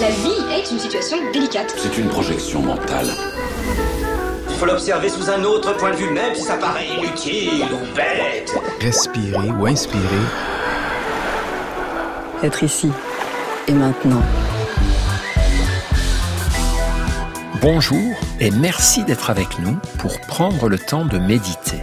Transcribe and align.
La 0.00 0.10
vie 0.10 0.54
est 0.54 0.70
une 0.70 0.78
situation 0.78 1.16
délicate. 1.32 1.74
C'est 1.76 1.98
une 1.98 2.08
projection 2.08 2.62
mentale. 2.62 3.08
Il 4.48 4.56
faut 4.56 4.66
l'observer 4.66 5.08
sous 5.08 5.28
un 5.28 5.42
autre 5.42 5.76
point 5.76 5.90
de 5.90 5.96
vue, 5.96 6.10
même 6.10 6.36
si 6.36 6.42
ça 6.42 6.56
paraît 6.56 6.86
inutile 6.86 7.64
ou 7.64 7.96
bête. 7.96 8.54
Respirer 8.80 9.50
ou 9.50 9.66
inspirer. 9.66 10.02
Être 12.44 12.62
ici 12.62 12.92
et 13.66 13.72
maintenant. 13.72 14.22
Bonjour 17.60 18.14
et 18.38 18.52
merci 18.52 19.02
d'être 19.02 19.30
avec 19.30 19.58
nous 19.58 19.78
pour 19.98 20.20
prendre 20.20 20.68
le 20.68 20.78
temps 20.78 21.06
de 21.06 21.18
méditer. 21.18 21.82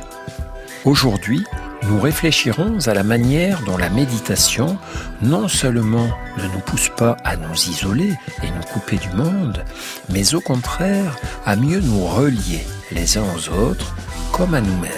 Aujourd'hui, 0.86 1.44
nous 1.90 2.00
réfléchirons 2.00 2.78
à 2.88 2.94
la 2.94 3.04
manière 3.04 3.62
dont 3.64 3.78
la 3.78 3.90
méditation 3.90 4.78
non 5.22 5.48
seulement 5.48 6.10
ne 6.38 6.44
nous 6.44 6.60
pousse 6.60 6.90
pas 6.90 7.18
à 7.24 7.36
nous 7.36 7.54
isoler 7.54 8.14
et 8.44 8.48
nous 8.48 8.64
couper 8.74 8.98
du 8.98 9.10
monde, 9.10 9.64
mais 10.10 10.34
au 10.34 10.42
contraire 10.42 11.16
à 11.46 11.56
mieux 11.56 11.80
nous 11.80 12.06
relier 12.06 12.66
les 12.92 13.18
uns 13.18 13.26
aux 13.36 13.50
autres 13.50 13.96
comme 14.32 14.54
à 14.54 14.62
nous-mêmes. 14.62 14.92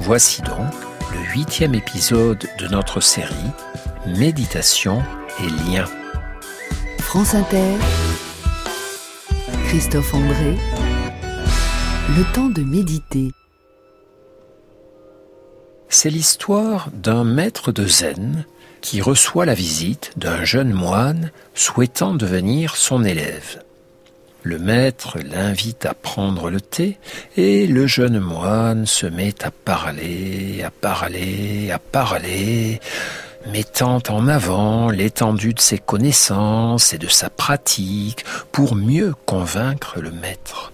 Voici 0.00 0.42
donc 0.42 0.72
le 1.12 1.32
huitième 1.34 1.74
épisode 1.74 2.46
de 2.58 2.68
notre 2.68 3.00
série 3.00 3.34
Méditation 4.06 5.02
et 5.40 5.70
liens. 5.70 5.88
France 6.98 7.34
Inter, 7.34 7.76
Christophe 9.66 10.14
André, 10.14 10.56
le 12.16 12.24
temps 12.32 12.48
de 12.48 12.62
méditer. 12.62 13.32
C'est 15.94 16.08
l'histoire 16.08 16.88
d'un 16.94 17.22
maître 17.22 17.70
de 17.70 17.86
zen 17.86 18.46
qui 18.80 19.02
reçoit 19.02 19.44
la 19.44 19.52
visite 19.52 20.12
d'un 20.16 20.42
jeune 20.42 20.72
moine 20.72 21.30
souhaitant 21.54 22.14
devenir 22.14 22.76
son 22.76 23.04
élève. 23.04 23.62
Le 24.42 24.58
maître 24.58 25.18
l'invite 25.22 25.84
à 25.84 25.92
prendre 25.92 26.48
le 26.48 26.62
thé 26.62 26.98
et 27.36 27.66
le 27.66 27.86
jeune 27.86 28.20
moine 28.20 28.86
se 28.86 29.04
met 29.04 29.44
à 29.44 29.50
parler, 29.50 30.62
à 30.64 30.70
parler, 30.70 31.70
à 31.70 31.78
parler, 31.78 32.80
mettant 33.52 34.02
en 34.08 34.28
avant 34.28 34.88
l'étendue 34.88 35.52
de 35.52 35.60
ses 35.60 35.78
connaissances 35.78 36.94
et 36.94 36.98
de 36.98 37.08
sa 37.08 37.28
pratique 37.28 38.24
pour 38.50 38.76
mieux 38.76 39.14
convaincre 39.26 40.00
le 40.00 40.10
maître. 40.10 40.72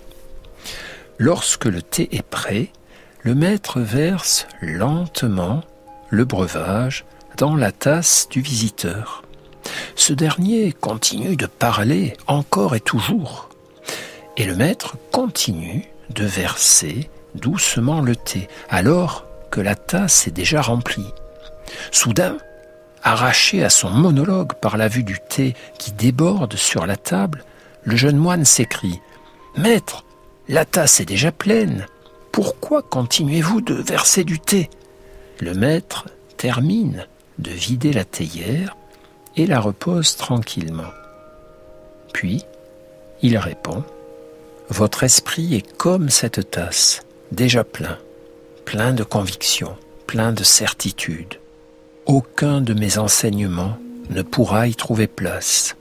Lorsque 1.19 1.65
le 1.65 1.83
thé 1.83 2.09
est 2.13 2.23
prêt, 2.23 2.71
le 3.23 3.35
maître 3.35 3.81
verse 3.81 4.47
lentement 4.61 5.63
le 6.11 6.25
breuvage 6.25 7.05
dans 7.37 7.57
la 7.57 7.73
tasse 7.73 8.29
du 8.31 8.41
visiteur. 8.41 9.23
Ce 9.97 10.13
dernier 10.13 10.73
continue 10.73 11.37
de 11.37 11.47
parler 11.47 12.17
encore 12.27 12.75
et 12.75 12.81
toujours. 12.81 13.49
Et 14.37 14.45
le 14.45 14.55
maître 14.55 14.97
continue 15.13 15.85
de 16.11 16.25
verser 16.25 17.11
doucement 17.35 18.01
le 18.01 18.17
thé, 18.17 18.49
alors 18.71 19.27
que 19.51 19.61
la 19.61 19.75
tasse 19.75 20.27
est 20.27 20.33
déjà 20.33 20.63
remplie. 20.63 21.13
Soudain, 21.91 22.39
arraché 23.03 23.63
à 23.65 23.71
son 23.71 23.91
monologue 23.91 24.55
par 24.55 24.77
la 24.77 24.89
vue 24.89 25.05
du 25.05 25.19
thé 25.29 25.55
qui 25.79 25.93
déborde 25.93 26.55
sur 26.55 26.87
la 26.87 26.97
table, 26.97 27.45
le 27.85 27.97
jeune 27.97 28.17
moine 28.17 28.45
s'écrie⁇ 28.45 29.01
Maître, 29.61 30.05
la 30.49 30.65
tasse 30.65 31.01
est 31.01 31.05
déjà 31.05 31.33
pleine!⁇ 31.33 31.87
pourquoi 32.39 32.83
continuez-vous 32.83 33.63
de 33.63 33.75
verser 33.75 34.23
du 34.23 34.39
thé? 34.39 34.71
Le 35.41 35.55
maître 35.55 36.07
termine 36.37 37.09
de 37.41 37.51
vider 37.51 37.93
la 37.93 38.05
théière 38.05 38.77
et 39.35 39.45
la 39.45 39.59
repose 39.59 40.15
tranquillement. 40.15 40.93
Puis, 42.13 42.45
il 43.23 43.37
répond, 43.39 43.83
Votre 44.69 45.03
esprit 45.03 45.57
est 45.57 45.77
comme 45.79 46.11
cette 46.11 46.53
tasse, 46.53 47.03
déjà 47.33 47.65
plein, 47.65 47.99
plein 48.65 48.93
de 48.93 49.03
convictions, 49.03 49.77
plein 50.07 50.33
de 50.33 50.45
certitudes. 50.45 51.41
Aucun 52.07 52.61
de 52.61 52.73
mes 52.73 52.99
enseignements 52.99 53.79
ne 54.11 54.23
pourra 54.23 54.69
y 54.69 54.77
trouver 54.77 55.09
place. 55.09 55.75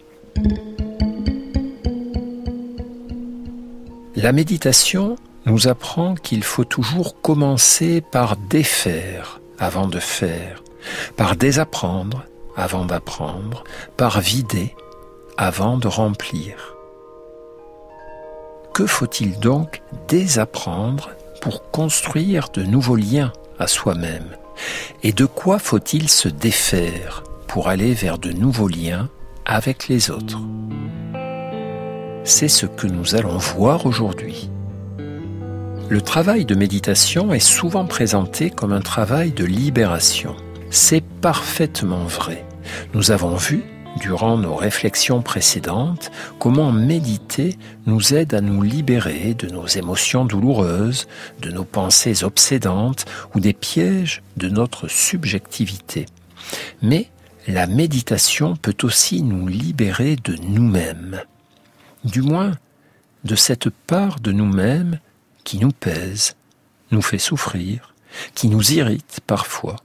La 4.15 4.31
méditation 4.31 5.17
nous 5.47 5.69
apprend 5.69 6.13
qu'il 6.15 6.43
faut 6.43 6.65
toujours 6.65 7.19
commencer 7.21 8.01
par 8.01 8.35
défaire 8.35 9.39
avant 9.57 9.87
de 9.87 9.99
faire, 9.99 10.61
par 11.15 11.37
désapprendre 11.37 12.25
avant 12.57 12.85
d'apprendre, 12.85 13.63
par 13.95 14.19
vider 14.19 14.75
avant 15.37 15.77
de 15.77 15.87
remplir. 15.87 16.75
Que 18.73 18.85
faut-il 18.85 19.39
donc 19.39 19.81
désapprendre 20.07 21.11
pour 21.39 21.71
construire 21.71 22.49
de 22.49 22.63
nouveaux 22.63 22.95
liens 22.95 23.31
à 23.57 23.67
soi-même? 23.67 24.35
Et 25.03 25.13
de 25.13 25.25
quoi 25.25 25.59
faut-il 25.59 26.09
se 26.09 26.27
défaire 26.27 27.23
pour 27.47 27.69
aller 27.69 27.93
vers 27.93 28.17
de 28.17 28.31
nouveaux 28.31 28.67
liens 28.67 29.07
avec 29.45 29.87
les 29.87 30.11
autres? 30.11 30.39
C'est 32.25 32.49
ce 32.49 32.65
que 32.65 32.87
nous 32.87 33.15
allons 33.15 33.37
voir 33.37 33.85
aujourd'hui. 33.85 34.49
Le 35.89 36.01
travail 36.01 36.43
de 36.43 36.53
méditation 36.53 37.31
est 37.33 37.39
souvent 37.39 37.85
présenté 37.85 38.49
comme 38.49 38.73
un 38.73 38.81
travail 38.81 39.31
de 39.31 39.45
libération. 39.45 40.35
C'est 40.69 41.03
parfaitement 41.21 42.03
vrai. 42.03 42.45
Nous 42.93 43.11
avons 43.11 43.37
vu, 43.37 43.63
durant 44.01 44.37
nos 44.37 44.53
réflexions 44.53 45.21
précédentes, 45.21 46.11
comment 46.39 46.73
méditer 46.73 47.57
nous 47.85 48.13
aide 48.13 48.33
à 48.33 48.41
nous 48.41 48.61
libérer 48.61 49.33
de 49.33 49.47
nos 49.47 49.65
émotions 49.65 50.25
douloureuses, 50.25 51.07
de 51.41 51.51
nos 51.51 51.63
pensées 51.63 52.25
obsédantes 52.25 53.05
ou 53.33 53.39
des 53.39 53.53
pièges 53.53 54.23
de 54.35 54.49
notre 54.49 54.89
subjectivité. 54.89 56.05
Mais 56.81 57.07
la 57.47 57.65
méditation 57.65 58.57
peut 58.57 58.75
aussi 58.83 59.21
nous 59.21 59.47
libérer 59.47 60.17
de 60.21 60.35
nous-mêmes. 60.49 61.21
Du 62.03 62.21
moins, 62.21 62.51
de 63.23 63.35
cette 63.35 63.69
part 63.69 64.19
de 64.19 64.33
nous-mêmes 64.33 64.99
qui 65.47 65.59
nous 65.59 65.71
pèse, 65.71 66.35
nous 66.91 67.01
fait 67.01 67.17
souffrir, 67.17 67.93
qui 68.35 68.49
nous 68.49 68.73
irrite 68.73 69.21
parfois, 69.25 69.77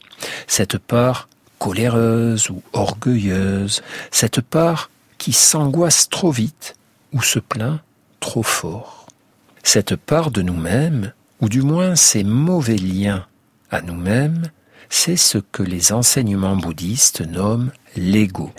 cette 0.48 0.76
part 0.76 1.28
coléreuse 1.60 2.50
ou 2.50 2.64
orgueilleuse, 2.72 3.80
cette 4.10 4.40
part 4.40 4.90
qui 5.18 5.32
s'angoisse 5.32 6.08
trop 6.08 6.32
vite 6.32 6.74
ou 7.12 7.22
se 7.22 7.38
plaint 7.38 7.78
trop 8.18 8.42
fort. 8.42 9.06
Cette 9.62 9.94
part 9.94 10.32
de 10.32 10.42
nous-mêmes, 10.42 11.12
ou 11.40 11.48
du 11.48 11.62
moins 11.62 11.94
ces 11.94 12.24
mauvais 12.24 12.74
liens 12.74 13.24
à 13.70 13.82
nous-mêmes, 13.82 14.50
c'est 14.90 15.16
ce 15.16 15.38
que 15.38 15.62
les 15.62 15.92
enseignements 15.92 16.56
bouddhistes 16.56 17.20
nomment 17.20 17.70
l'ego. 17.94 18.50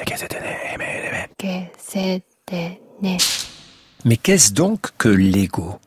Mais 4.06 4.16
qu'est-ce 4.16 4.53
donc 4.53 4.92
que 4.97 5.09
l'ego? 5.09 5.81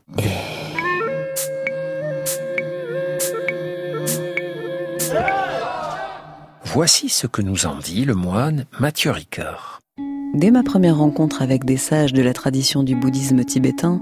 Voici 6.76 7.08
ce 7.08 7.26
que 7.26 7.40
nous 7.40 7.64
en 7.64 7.78
dit 7.78 8.04
le 8.04 8.14
moine 8.14 8.66
Mathieu 8.78 9.10
Ricard. 9.10 9.80
Dès 10.34 10.50
ma 10.50 10.62
première 10.62 10.98
rencontre 10.98 11.40
avec 11.40 11.64
des 11.64 11.78
sages 11.78 12.12
de 12.12 12.20
la 12.20 12.34
tradition 12.34 12.82
du 12.82 12.94
bouddhisme 12.94 13.42
tibétain, 13.44 13.98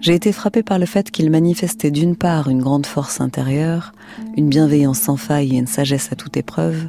j'ai 0.00 0.14
été 0.14 0.32
frappé 0.32 0.62
par 0.62 0.78
le 0.78 0.86
fait 0.86 1.10
qu'ils 1.10 1.30
manifestaient 1.30 1.90
d'une 1.90 2.16
part 2.16 2.48
une 2.48 2.62
grande 2.62 2.86
force 2.86 3.20
intérieure, 3.20 3.92
une 4.38 4.48
bienveillance 4.48 5.00
sans 5.00 5.18
faille 5.18 5.54
et 5.54 5.58
une 5.58 5.66
sagesse 5.66 6.10
à 6.10 6.16
toute 6.16 6.38
épreuve, 6.38 6.88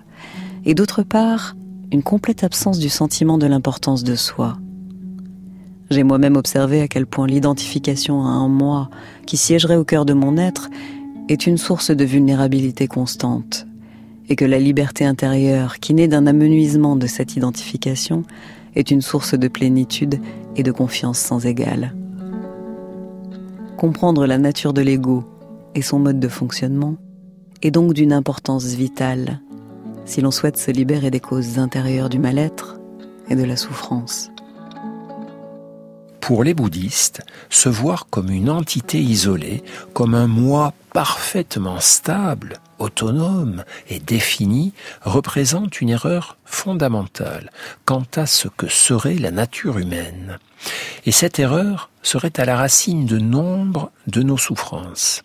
et 0.63 0.73
d'autre 0.73 1.03
part 1.03 1.57
une 1.91 2.01
complète 2.01 2.45
absence 2.45 2.79
du 2.79 2.87
sentiment 2.87 3.37
de 3.37 3.45
l'importance 3.45 4.05
de 4.05 4.15
soi. 4.15 4.57
J'ai 5.89 6.03
moi-même 6.03 6.37
observé 6.37 6.79
à 6.79 6.87
quel 6.87 7.05
point 7.05 7.27
l'identification 7.27 8.25
à 8.25 8.29
un 8.29 8.47
moi 8.47 8.89
qui 9.25 9.35
siégerait 9.35 9.75
au 9.75 9.83
cœur 9.83 10.05
de 10.05 10.13
mon 10.13 10.37
être 10.37 10.69
est 11.27 11.45
une 11.45 11.57
source 11.57 11.91
de 11.91 12.05
vulnérabilité 12.05 12.87
constante 12.87 13.65
et 14.29 14.35
que 14.35 14.45
la 14.45 14.59
liberté 14.59 15.05
intérieure 15.05 15.79
qui 15.79 15.93
naît 15.93 16.07
d'un 16.07 16.27
amenuisement 16.27 16.95
de 16.95 17.07
cette 17.07 17.35
identification 17.35 18.23
est 18.75 18.91
une 18.91 19.01
source 19.01 19.33
de 19.33 19.47
plénitude 19.47 20.19
et 20.55 20.63
de 20.63 20.71
confiance 20.71 21.17
sans 21.17 21.45
égale. 21.45 21.93
Comprendre 23.77 24.25
la 24.25 24.37
nature 24.37 24.73
de 24.73 24.81
l'ego 24.81 25.23
et 25.73 25.81
son 25.81 25.99
mode 25.99 26.19
de 26.19 26.27
fonctionnement 26.27 26.95
est 27.61 27.71
donc 27.71 27.93
d'une 27.93 28.13
importance 28.13 28.65
vitale 28.65 29.41
si 30.05 30.21
l'on 30.21 30.31
souhaite 30.31 30.57
se 30.57 30.71
libérer 30.71 31.11
des 31.11 31.19
causes 31.19 31.59
intérieures 31.59 32.09
du 32.09 32.19
mal-être 32.19 32.79
et 33.29 33.35
de 33.35 33.43
la 33.43 33.55
souffrance. 33.55 34.31
Pour 36.19 36.43
les 36.43 36.53
bouddhistes, 36.53 37.21
se 37.49 37.69
voir 37.69 38.07
comme 38.09 38.29
une 38.29 38.49
entité 38.49 38.99
isolée, 38.99 39.63
comme 39.93 40.15
un 40.15 40.27
moi 40.27 40.73
parfaitement 40.93 41.79
stable, 41.79 42.59
autonome 42.79 43.63
et 43.89 43.99
définie 43.99 44.73
représente 45.01 45.81
une 45.81 45.89
erreur 45.89 46.37
fondamentale 46.45 47.51
quant 47.85 48.05
à 48.15 48.25
ce 48.25 48.47
que 48.47 48.67
serait 48.67 49.15
la 49.15 49.31
nature 49.31 49.77
humaine. 49.77 50.39
Et 51.05 51.11
cette 51.11 51.39
erreur 51.39 51.89
serait 52.01 52.39
à 52.39 52.45
la 52.45 52.57
racine 52.57 53.05
de 53.05 53.17
nombre 53.19 53.91
de 54.07 54.23
nos 54.23 54.37
souffrances. 54.37 55.21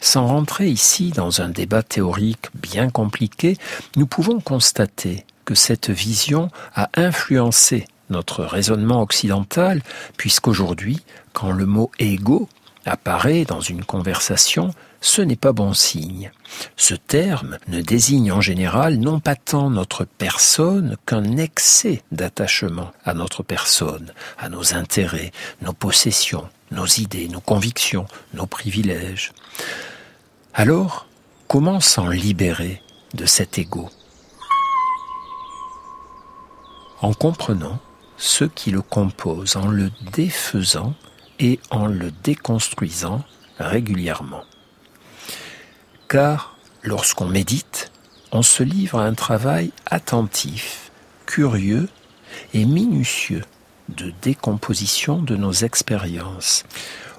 Sans 0.00 0.26
rentrer 0.26 0.68
ici 0.68 1.10
dans 1.10 1.40
un 1.40 1.48
débat 1.48 1.82
théorique 1.82 2.48
bien 2.54 2.90
compliqué, 2.90 3.56
nous 3.96 4.06
pouvons 4.06 4.40
constater 4.40 5.24
que 5.44 5.54
cette 5.54 5.90
vision 5.90 6.50
a 6.74 6.90
influencé 6.94 7.86
notre 8.10 8.44
raisonnement 8.44 9.02
occidental, 9.02 9.82
puisqu'aujourd'hui, 10.16 11.00
quand 11.32 11.50
le 11.50 11.66
mot 11.66 11.90
ego 11.98 12.48
apparaît 12.84 13.44
dans 13.44 13.60
une 13.60 13.84
conversation, 13.84 14.70
ce 15.06 15.22
n'est 15.22 15.36
pas 15.36 15.52
bon 15.52 15.72
signe. 15.72 16.32
Ce 16.76 16.94
terme 16.94 17.58
ne 17.68 17.80
désigne 17.80 18.32
en 18.32 18.40
général 18.40 18.96
non 18.96 19.20
pas 19.20 19.36
tant 19.36 19.70
notre 19.70 20.04
personne 20.04 20.96
qu'un 21.06 21.36
excès 21.36 22.02
d'attachement 22.10 22.90
à 23.04 23.14
notre 23.14 23.44
personne, 23.44 24.12
à 24.36 24.48
nos 24.48 24.74
intérêts, 24.74 25.30
nos 25.62 25.72
possessions, 25.72 26.48
nos 26.72 26.86
idées, 26.86 27.28
nos 27.28 27.40
convictions, 27.40 28.06
nos 28.34 28.46
privilèges. 28.46 29.32
Alors, 30.54 31.06
comment 31.46 31.78
s'en 31.80 32.08
libérer 32.08 32.82
de 33.14 33.26
cet 33.26 33.58
ego? 33.58 33.88
En 37.00 37.12
comprenant 37.12 37.78
ce 38.16 38.44
qui 38.44 38.72
le 38.72 38.82
compose, 38.82 39.54
en 39.56 39.68
le 39.68 39.92
défaisant 40.14 40.94
et 41.38 41.60
en 41.70 41.86
le 41.86 42.10
déconstruisant 42.10 43.22
régulièrement. 43.60 44.42
Car 46.08 46.56
lorsqu'on 46.84 47.26
médite, 47.26 47.90
on 48.30 48.42
se 48.42 48.62
livre 48.62 49.00
à 49.00 49.04
un 49.04 49.14
travail 49.14 49.72
attentif, 49.86 50.92
curieux 51.26 51.88
et 52.54 52.64
minutieux 52.64 53.42
de 53.88 54.12
décomposition 54.22 55.20
de 55.20 55.34
nos 55.36 55.52
expériences. 55.52 56.64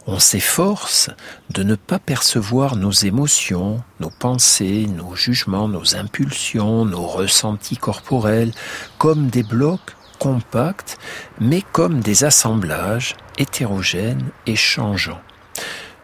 On 0.06 0.20
s'efforce 0.20 1.10
de 1.50 1.64
ne 1.64 1.76
pas 1.76 2.00
percevoir 2.00 2.78
nos 2.78 2.92
émotions, 2.92 3.84
nos 4.00 4.10
pensées, 4.10 4.88
nos 4.88 5.16
jugements, 5.16 5.68
nos 5.68 5.98
impulsions, 5.98 6.86
nos 6.86 7.06
ressentis 7.06 7.76
corporels 7.76 8.54
comme 8.98 9.28
des 9.28 9.44
blocs 9.44 9.98
compacts, 10.18 10.98
mais 11.42 11.62
comme 11.74 12.00
des 12.00 12.24
assemblages 12.24 13.16
hétérogènes 13.38 14.30
et 14.46 14.56
changeants. 14.56 15.22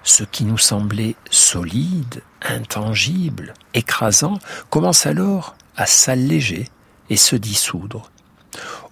Ce 0.04 0.24
qui 0.24 0.44
nous 0.44 0.58
semblait 0.58 1.16
solide, 1.32 2.22
intangible, 2.42 3.54
écrasant, 3.74 4.38
commence 4.70 5.06
alors 5.06 5.56
à 5.76 5.86
s'alléger 5.86 6.68
et 7.10 7.18
se 7.18 7.36
dissoudre. 7.36 8.12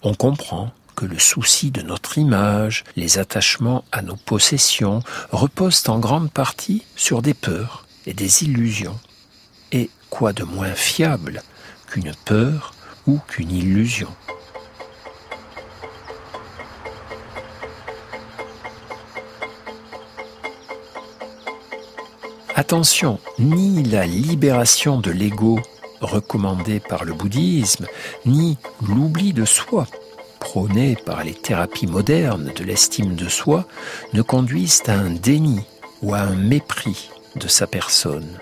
On 0.03 0.13
comprend 0.13 0.71
que 0.95 1.05
le 1.05 1.19
souci 1.19 1.71
de 1.71 1.81
notre 1.81 2.17
image, 2.17 2.83
les 2.95 3.17
attachements 3.17 3.83
à 3.91 4.01
nos 4.01 4.15
possessions 4.15 5.01
reposent 5.31 5.83
en 5.87 5.99
grande 5.99 6.31
partie 6.31 6.83
sur 6.95 7.21
des 7.21 7.33
peurs 7.33 7.85
et 8.05 8.13
des 8.13 8.43
illusions. 8.43 8.99
Et 9.71 9.89
quoi 10.09 10.33
de 10.33 10.43
moins 10.43 10.73
fiable 10.73 11.43
qu'une 11.87 12.13
peur 12.25 12.73
ou 13.07 13.19
qu'une 13.27 13.51
illusion? 13.51 14.09
Attention, 22.61 23.17
ni 23.39 23.81
la 23.81 24.05
libération 24.05 24.99
de 24.99 25.09
l'ego 25.09 25.59
recommandée 25.99 26.79
par 26.79 27.05
le 27.05 27.13
bouddhisme, 27.13 27.87
ni 28.27 28.55
l'oubli 28.87 29.33
de 29.33 29.45
soi 29.45 29.87
prôné 30.39 30.95
par 30.95 31.23
les 31.23 31.33
thérapies 31.33 31.87
modernes 31.87 32.51
de 32.55 32.63
l'estime 32.63 33.15
de 33.15 33.27
soi 33.29 33.65
ne 34.13 34.21
conduisent 34.21 34.83
à 34.85 34.93
un 34.93 35.09
déni 35.09 35.61
ou 36.03 36.13
à 36.13 36.19
un 36.19 36.35
mépris 36.35 37.09
de 37.35 37.47
sa 37.47 37.65
personne. 37.65 38.37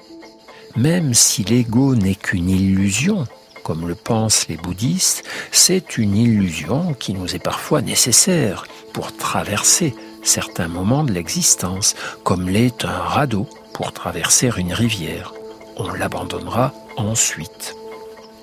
Même 0.75 1.13
si 1.13 1.45
l'ego 1.45 1.95
n'est 1.95 2.15
qu'une 2.15 2.49
illusion, 2.49 3.25
comme 3.63 3.87
le 3.87 3.95
pensent 3.95 4.49
les 4.49 4.57
bouddhistes, 4.57 5.23
c'est 5.53 5.97
une 5.97 6.17
illusion 6.17 6.93
qui 6.93 7.13
nous 7.13 7.35
est 7.35 7.43
parfois 7.43 7.81
nécessaire 7.81 8.65
pour 8.91 9.15
traverser 9.15 9.95
certains 10.23 10.67
moments 10.67 11.05
de 11.05 11.13
l'existence, 11.13 11.95
comme 12.25 12.49
l'est 12.49 12.83
un 12.83 12.99
radeau 12.99 13.47
traverser 13.87 14.49
une 14.57 14.73
rivière. 14.73 15.33
On 15.77 15.91
l'abandonnera 15.93 16.73
ensuite. 16.97 17.75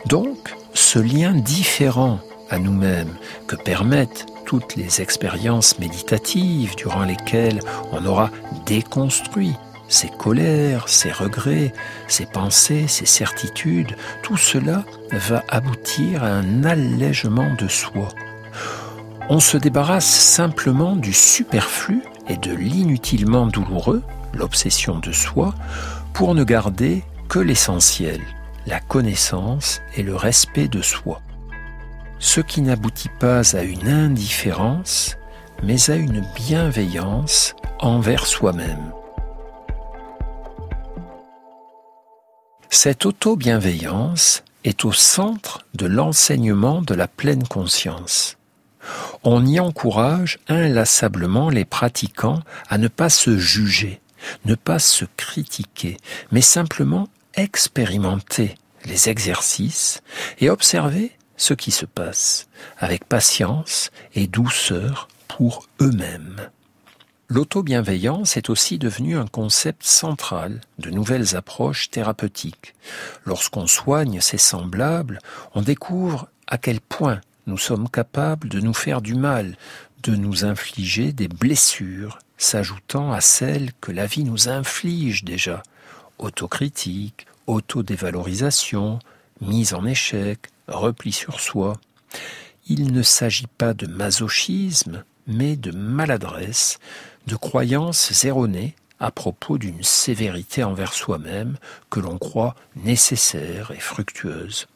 Donc, 0.06 0.54
ce 0.74 0.98
lien 0.98 1.32
différent 1.32 2.20
à 2.50 2.58
nous-mêmes 2.58 3.14
que 3.46 3.56
permettent 3.56 4.26
toutes 4.44 4.76
les 4.76 5.00
expériences 5.00 5.78
méditatives 5.78 6.76
durant 6.76 7.04
lesquelles 7.04 7.60
on 7.92 8.04
aura 8.06 8.30
déconstruit 8.64 9.54
ses 9.88 10.08
colères, 10.08 10.88
ses 10.88 11.12
regrets, 11.12 11.72
ses 12.08 12.26
pensées, 12.26 12.86
ses 12.88 13.06
certitudes, 13.06 13.96
tout 14.22 14.36
cela 14.36 14.84
va 15.12 15.44
aboutir 15.48 16.24
à 16.24 16.28
un 16.28 16.64
allègement 16.64 17.54
de 17.54 17.68
soi. 17.68 18.08
On 19.28 19.40
se 19.40 19.56
débarrasse 19.56 20.06
simplement 20.06 20.96
du 20.96 21.12
superflu 21.12 22.02
et 22.28 22.36
de 22.36 22.52
l'inutilement 22.52 23.46
douloureux 23.46 24.02
l'obsession 24.34 24.98
de 24.98 25.12
soi, 25.12 25.54
pour 26.12 26.34
ne 26.34 26.44
garder 26.44 27.04
que 27.28 27.38
l'essentiel, 27.38 28.20
la 28.66 28.80
connaissance 28.80 29.80
et 29.96 30.02
le 30.02 30.16
respect 30.16 30.68
de 30.68 30.82
soi. 30.82 31.20
Ce 32.18 32.40
qui 32.40 32.62
n'aboutit 32.62 33.10
pas 33.20 33.56
à 33.56 33.62
une 33.62 33.88
indifférence, 33.88 35.16
mais 35.62 35.90
à 35.90 35.96
une 35.96 36.24
bienveillance 36.34 37.54
envers 37.78 38.26
soi-même. 38.26 38.92
Cette 42.70 43.06
auto-bienveillance 43.06 44.42
est 44.64 44.84
au 44.84 44.92
centre 44.92 45.60
de 45.74 45.86
l'enseignement 45.86 46.82
de 46.82 46.94
la 46.94 47.08
pleine 47.08 47.46
conscience. 47.46 48.36
On 49.24 49.44
y 49.46 49.58
encourage 49.60 50.38
inlassablement 50.48 51.48
les 51.50 51.64
pratiquants 51.64 52.40
à 52.68 52.78
ne 52.78 52.88
pas 52.88 53.08
se 53.08 53.38
juger, 53.38 54.00
ne 54.44 54.54
pas 54.54 54.78
se 54.78 55.04
critiquer, 55.16 55.96
mais 56.32 56.40
simplement 56.40 57.08
expérimenter 57.34 58.54
les 58.84 59.08
exercices 59.08 60.02
et 60.38 60.50
observer 60.50 61.12
ce 61.36 61.54
qui 61.54 61.70
se 61.70 61.86
passe 61.86 62.48
avec 62.78 63.04
patience 63.04 63.90
et 64.14 64.26
douceur 64.26 65.08
pour 65.28 65.66
eux-mêmes. 65.80 66.48
L'auto-bienveillance 67.28 68.36
est 68.36 68.50
aussi 68.50 68.78
devenue 68.78 69.18
un 69.18 69.26
concept 69.26 69.82
central 69.82 70.60
de 70.78 70.90
nouvelles 70.90 71.34
approches 71.34 71.90
thérapeutiques. 71.90 72.74
Lorsqu'on 73.24 73.66
soigne 73.66 74.20
ses 74.20 74.38
semblables, 74.38 75.18
on 75.54 75.62
découvre 75.62 76.28
à 76.46 76.56
quel 76.56 76.80
point 76.80 77.20
nous 77.48 77.58
sommes 77.58 77.88
capables 77.88 78.48
de 78.48 78.60
nous 78.60 78.74
faire 78.74 79.02
du 79.02 79.16
mal, 79.16 79.56
de 80.04 80.14
nous 80.14 80.44
infliger 80.44 81.12
des 81.12 81.26
blessures 81.26 82.20
s'ajoutant 82.38 83.12
à 83.12 83.20
celles 83.20 83.72
que 83.80 83.92
la 83.92 84.06
vie 84.06 84.24
nous 84.24 84.48
inflige 84.48 85.24
déjà. 85.24 85.62
Autocritique, 86.18 87.26
autodévalorisation, 87.46 88.98
mise 89.40 89.74
en 89.74 89.86
échec, 89.86 90.50
repli 90.68 91.12
sur 91.12 91.40
soi. 91.40 91.74
Il 92.66 92.92
ne 92.92 93.02
s'agit 93.02 93.46
pas 93.46 93.74
de 93.74 93.86
masochisme, 93.86 95.04
mais 95.26 95.56
de 95.56 95.72
maladresse, 95.72 96.78
de 97.26 97.36
croyances 97.36 98.24
erronées 98.24 98.74
à 98.98 99.10
propos 99.10 99.58
d'une 99.58 99.82
sévérité 99.82 100.64
envers 100.64 100.94
soi-même 100.94 101.58
que 101.90 102.00
l'on 102.00 102.18
croit 102.18 102.54
nécessaire 102.76 103.70
et 103.70 103.80
fructueuse. 103.80 104.66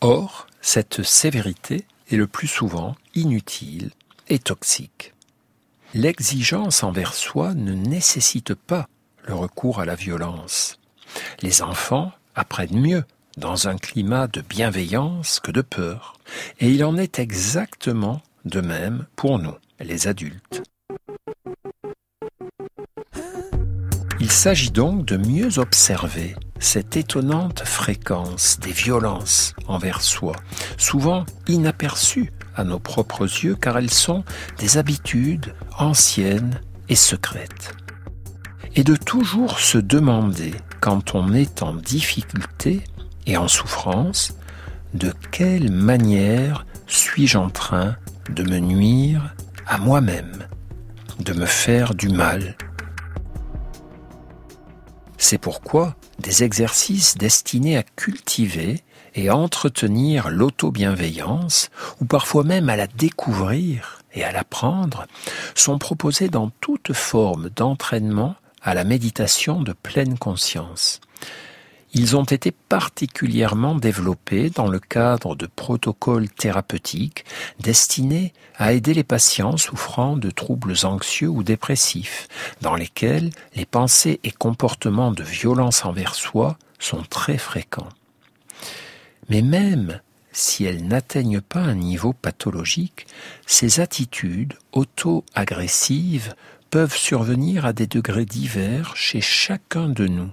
Or, 0.00 0.46
cette 0.60 1.02
sévérité 1.02 1.84
est 2.10 2.16
le 2.16 2.26
plus 2.26 2.48
souvent 2.48 2.96
inutile 3.14 3.90
et 4.28 4.38
toxique. 4.38 5.14
L'exigence 5.94 6.82
envers 6.82 7.14
soi 7.14 7.54
ne 7.54 7.72
nécessite 7.72 8.54
pas 8.54 8.86
le 9.26 9.34
recours 9.34 9.80
à 9.80 9.86
la 9.86 9.94
violence. 9.94 10.78
Les 11.40 11.62
enfants 11.62 12.12
apprennent 12.34 12.78
mieux 12.78 13.04
dans 13.38 13.68
un 13.68 13.76
climat 13.76 14.26
de 14.26 14.42
bienveillance 14.42 15.40
que 15.40 15.50
de 15.50 15.62
peur. 15.62 16.18
Et 16.60 16.68
il 16.68 16.84
en 16.84 16.98
est 16.98 17.18
exactement 17.18 18.20
de 18.44 18.60
même 18.60 19.06
pour 19.16 19.38
nous, 19.38 19.54
les 19.80 20.08
adultes. 20.08 20.62
Il 24.20 24.30
s'agit 24.30 24.70
donc 24.70 25.06
de 25.06 25.16
mieux 25.16 25.58
observer 25.58 26.36
cette 26.58 26.98
étonnante 26.98 27.60
fréquence 27.60 28.58
des 28.60 28.72
violences 28.72 29.54
envers 29.68 30.02
soi, 30.02 30.34
souvent 30.76 31.24
inaperçues 31.46 32.32
à 32.58 32.64
nos 32.64 32.78
propres 32.78 33.22
yeux 33.22 33.54
car 33.54 33.78
elles 33.78 33.90
sont 33.90 34.24
des 34.58 34.78
habitudes 34.78 35.54
anciennes 35.78 36.60
et 36.88 36.96
secrètes. 36.96 37.74
Et 38.74 38.84
de 38.84 38.96
toujours 38.96 39.58
se 39.60 39.78
demander 39.78 40.52
quand 40.80 41.14
on 41.14 41.32
est 41.32 41.62
en 41.62 41.74
difficulté 41.74 42.82
et 43.26 43.36
en 43.36 43.48
souffrance, 43.48 44.34
de 44.94 45.12
quelle 45.30 45.70
manière 45.70 46.66
suis-je 46.86 47.38
en 47.38 47.50
train 47.50 47.96
de 48.30 48.42
me 48.42 48.58
nuire 48.58 49.34
à 49.66 49.78
moi-même, 49.78 50.46
de 51.20 51.32
me 51.32 51.46
faire 51.46 51.94
du 51.94 52.08
mal? 52.08 52.56
C'est 55.18 55.38
pourquoi 55.38 55.96
des 56.20 56.44
exercices 56.44 57.18
destinés 57.18 57.76
à 57.76 57.82
cultiver 57.82 58.82
et 59.18 59.30
entretenir 59.30 60.30
l'auto-bienveillance, 60.30 61.70
ou 62.00 62.04
parfois 62.04 62.44
même 62.44 62.68
à 62.68 62.76
la 62.76 62.86
découvrir 62.86 63.98
et 64.14 64.22
à 64.22 64.30
l'apprendre, 64.30 65.06
sont 65.56 65.78
proposés 65.78 66.28
dans 66.28 66.50
toute 66.60 66.92
forme 66.92 67.50
d'entraînement 67.50 68.36
à 68.62 68.74
la 68.74 68.84
méditation 68.84 69.60
de 69.60 69.72
pleine 69.72 70.16
conscience. 70.18 71.00
Ils 71.94 72.16
ont 72.16 72.24
été 72.24 72.52
particulièrement 72.52 73.74
développés 73.74 74.50
dans 74.50 74.68
le 74.68 74.78
cadre 74.78 75.34
de 75.34 75.46
protocoles 75.46 76.28
thérapeutiques 76.28 77.24
destinés 77.58 78.32
à 78.56 78.72
aider 78.72 78.94
les 78.94 79.04
patients 79.04 79.56
souffrant 79.56 80.16
de 80.16 80.30
troubles 80.30 80.74
anxieux 80.84 81.28
ou 81.28 81.42
dépressifs, 81.42 82.28
dans 82.60 82.76
lesquels 82.76 83.30
les 83.56 83.66
pensées 83.66 84.20
et 84.22 84.30
comportements 84.30 85.12
de 85.12 85.24
violence 85.24 85.84
envers 85.84 86.14
soi 86.14 86.56
sont 86.78 87.02
très 87.08 87.38
fréquents. 87.38 87.88
Mais 89.28 89.42
même 89.42 90.00
si 90.32 90.64
elles 90.64 90.86
n'atteignent 90.86 91.40
pas 91.40 91.60
un 91.60 91.74
niveau 91.74 92.12
pathologique, 92.12 93.06
ces 93.46 93.80
attitudes 93.80 94.54
auto-agressives 94.72 96.34
peuvent 96.70 96.96
survenir 96.96 97.66
à 97.66 97.72
des 97.72 97.86
degrés 97.86 98.26
divers 98.26 98.94
chez 98.96 99.20
chacun 99.20 99.88
de 99.88 100.06
nous. 100.06 100.30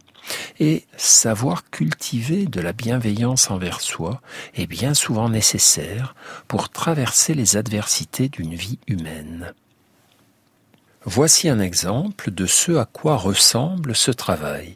Et 0.59 0.85
savoir 0.97 1.69
cultiver 1.69 2.45
de 2.45 2.59
la 2.59 2.73
bienveillance 2.73 3.51
envers 3.51 3.79
soi 3.81 4.21
est 4.55 4.67
bien 4.67 4.93
souvent 4.93 5.29
nécessaire 5.29 6.15
pour 6.47 6.69
traverser 6.69 7.35
les 7.35 7.57
adversités 7.57 8.27
d'une 8.27 8.55
vie 8.55 8.79
humaine. 8.87 9.53
Voici 11.03 11.49
un 11.49 11.59
exemple 11.59 12.31
de 12.31 12.47
ce 12.47 12.71
à 12.71 12.85
quoi 12.85 13.15
ressemble 13.17 13.95
ce 13.95 14.09
travail. 14.09 14.75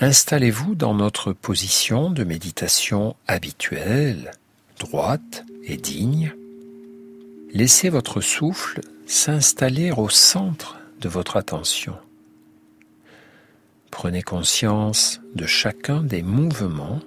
Installez-vous 0.00 0.74
dans 0.74 0.92
notre 0.92 1.32
position 1.32 2.10
de 2.10 2.22
méditation 2.22 3.16
habituelle, 3.26 4.32
droite 4.78 5.46
et 5.64 5.78
digne. 5.78 6.34
Laissez 7.54 7.88
votre 7.88 8.20
souffle 8.20 8.82
s'installer 9.06 9.92
au 9.92 10.10
centre 10.10 10.78
de 11.00 11.08
votre 11.08 11.38
attention. 11.38 11.96
Prenez 13.90 14.20
conscience 14.20 15.22
de 15.34 15.46
chacun 15.46 16.02
des 16.02 16.22
mouvements 16.22 17.00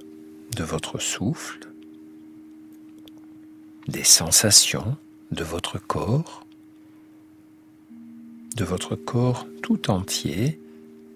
de 0.57 0.63
votre 0.63 0.97
souffle, 0.97 1.69
des 3.87 4.03
sensations 4.03 4.97
de 5.29 5.43
votre 5.43 5.77
corps, 5.77 6.43
de 8.55 8.63
votre 8.63 8.95
corps 8.95 9.45
tout 9.61 9.91
entier 9.91 10.59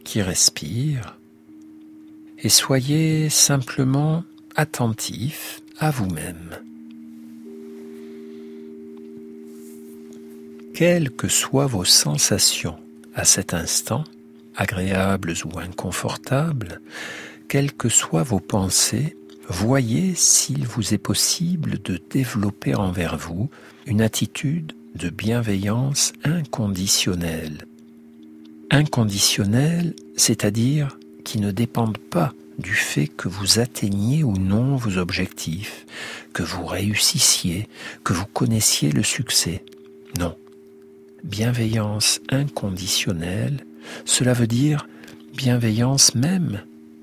qui 0.04 0.22
respire 0.22 1.18
et 2.44 2.50
soyez 2.50 3.30
simplement 3.30 4.24
attentif 4.56 5.62
à 5.80 5.90
vous-même. 5.90 6.60
Quelles 10.76 11.12
que 11.12 11.30
soient 11.30 11.68
vos 11.68 11.86
sensations 11.86 12.78
à 13.16 13.24
cet 13.26 13.54
instant, 13.54 14.04
agréables 14.56 15.34
ou 15.46 15.58
inconfortables, 15.58 16.82
quelles 17.48 17.74
que 17.74 17.90
soient 17.90 18.24
vos 18.24 18.40
pensées, 18.40 19.16
voyez 19.48 20.14
s'il 20.16 20.66
vous 20.66 20.94
est 20.94 21.00
possible 21.00 21.82
de 21.82 22.00
développer 22.10 22.76
envers 22.76 23.18
vous 23.18 23.50
une 23.86 24.02
attitude 24.02 24.74
de 24.96 25.10
bienveillance 25.10 26.14
inconditionnelle. 26.24 27.66
Inconditionnelle, 28.70 29.96
c'est-à-dire 30.18 30.98
qui 31.24 31.40
ne 31.40 31.52
dépendent 31.52 31.98
pas 31.98 32.34
du 32.60 32.76
fait 32.76 33.08
que 33.08 33.28
vous 33.28 33.60
atteigniez 33.60 34.24
ou 34.24 34.38
non 34.38 34.76
vos 34.76 34.98
objectifs, 34.98 35.86
que 36.34 36.44
vous 36.44 36.66
réussissiez, 36.66 37.68
que 38.04 38.14
vous 38.14 38.26
connaissiez 38.26 38.92
le 38.92 39.04
succès. 39.04 39.64
Non. 40.20 40.36
Bienveillance 41.24 42.20
inconditionnelle, 42.30 43.66
cela 44.06 44.34
veut 44.34 44.48
dire 44.48 44.88
bienveillance 45.36 46.14
même 46.16 46.62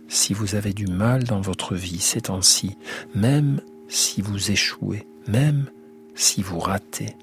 si 0.09 0.35
vous 0.35 0.55
avez 0.55 0.73
du 0.73 0.87
mal 0.87 1.25
dans 1.25 1.41
votre 1.41 1.75
vie 1.75 2.01
ces 2.01 2.23
temps-ci, 2.23 2.77
même 3.15 3.61
si 3.89 4.23
vous 4.23 4.51
échouez, 4.51 5.07
même 5.27 5.67
si 6.15 6.43
vous 6.43 6.59
ratez. 6.59 7.17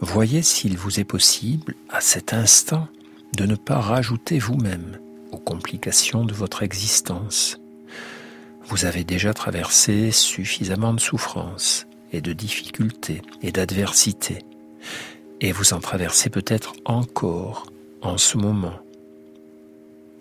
Voyez 0.00 0.42
s'il 0.42 0.76
vous 0.76 1.00
est 1.00 1.04
possible, 1.04 1.74
à 1.88 2.00
cet 2.00 2.34
instant, 2.34 2.88
de 3.36 3.46
ne 3.46 3.54
pas 3.54 3.80
rajouter 3.80 4.38
vous-même 4.38 4.98
aux 5.32 5.38
complications 5.38 6.24
de 6.24 6.34
votre 6.34 6.62
existence. 6.62 7.58
Vous 8.64 8.84
avez 8.84 9.04
déjà 9.04 9.32
traversé 9.32 10.10
suffisamment 10.10 10.92
de 10.92 11.00
souffrances 11.00 11.86
et 12.12 12.20
de 12.20 12.32
difficultés 12.32 13.22
et 13.42 13.52
d'adversités, 13.52 14.40
et 15.40 15.52
vous 15.52 15.72
en 15.72 15.80
traversez 15.80 16.30
peut-être 16.30 16.72
encore 16.84 17.66
en 18.02 18.18
ce 18.18 18.38
moment. 18.38 18.74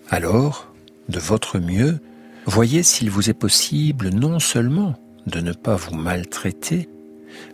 Alors, 0.10 0.72
de 1.10 1.20
votre 1.20 1.60
mieux, 1.60 2.00
voyez 2.46 2.84
s'il 2.84 3.10
vous 3.10 3.30
est 3.30 3.34
possible 3.34 4.10
non 4.10 4.40
seulement 4.40 4.96
de 5.28 5.40
ne 5.40 5.54
pas 5.54 5.76
vous 5.76 5.96
maltraiter, 5.96 6.88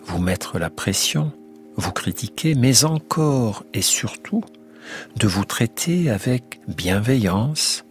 vous 0.06 0.20
mettre 0.20 0.60
la 0.60 0.70
pression, 0.70 1.32
vous 1.78 1.92
critiquer, 1.92 2.56
mais 2.56 2.84
encore 2.84 3.64
et 3.74 3.82
surtout 3.82 4.44
de 5.16 5.28
vous 5.28 5.46
traiter 5.46 6.10
avec 6.10 6.60
bienveillance, 6.68 7.84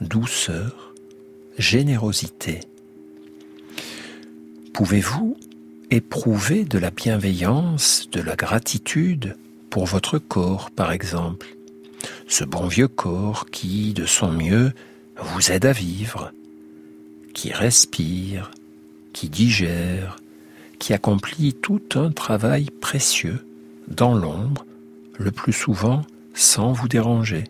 douceur, 0.00 0.94
générosité. 1.58 2.60
Pouvez-vous 4.72 5.36
éprouver 5.90 6.64
de 6.64 6.78
la 6.78 6.90
bienveillance, 6.90 8.08
de 8.10 8.20
la 8.20 8.34
gratitude 8.34 9.36
pour 9.70 9.86
votre 9.86 10.18
corps, 10.18 10.70
par 10.70 10.92
exemple, 10.92 11.56
ce 12.26 12.44
bon 12.44 12.66
vieux 12.66 12.88
corps 12.88 13.46
qui, 13.50 13.92
de 13.92 14.06
son 14.06 14.30
mieux, 14.30 14.72
vous 15.16 15.52
aide 15.52 15.66
à 15.66 15.72
vivre, 15.72 16.32
qui 17.34 17.52
respire, 17.52 18.50
qui 19.12 19.28
digère, 19.28 20.16
qui 20.78 20.92
accomplit 20.92 21.54
tout 21.54 21.82
un 21.94 22.10
travail 22.10 22.66
précieux 22.80 23.44
dans 23.88 24.14
l'ombre, 24.14 24.66
le 25.18 25.30
plus 25.30 25.52
souvent 25.52 26.02
sans 26.34 26.72
vous 26.72 26.88
déranger. 26.88 27.44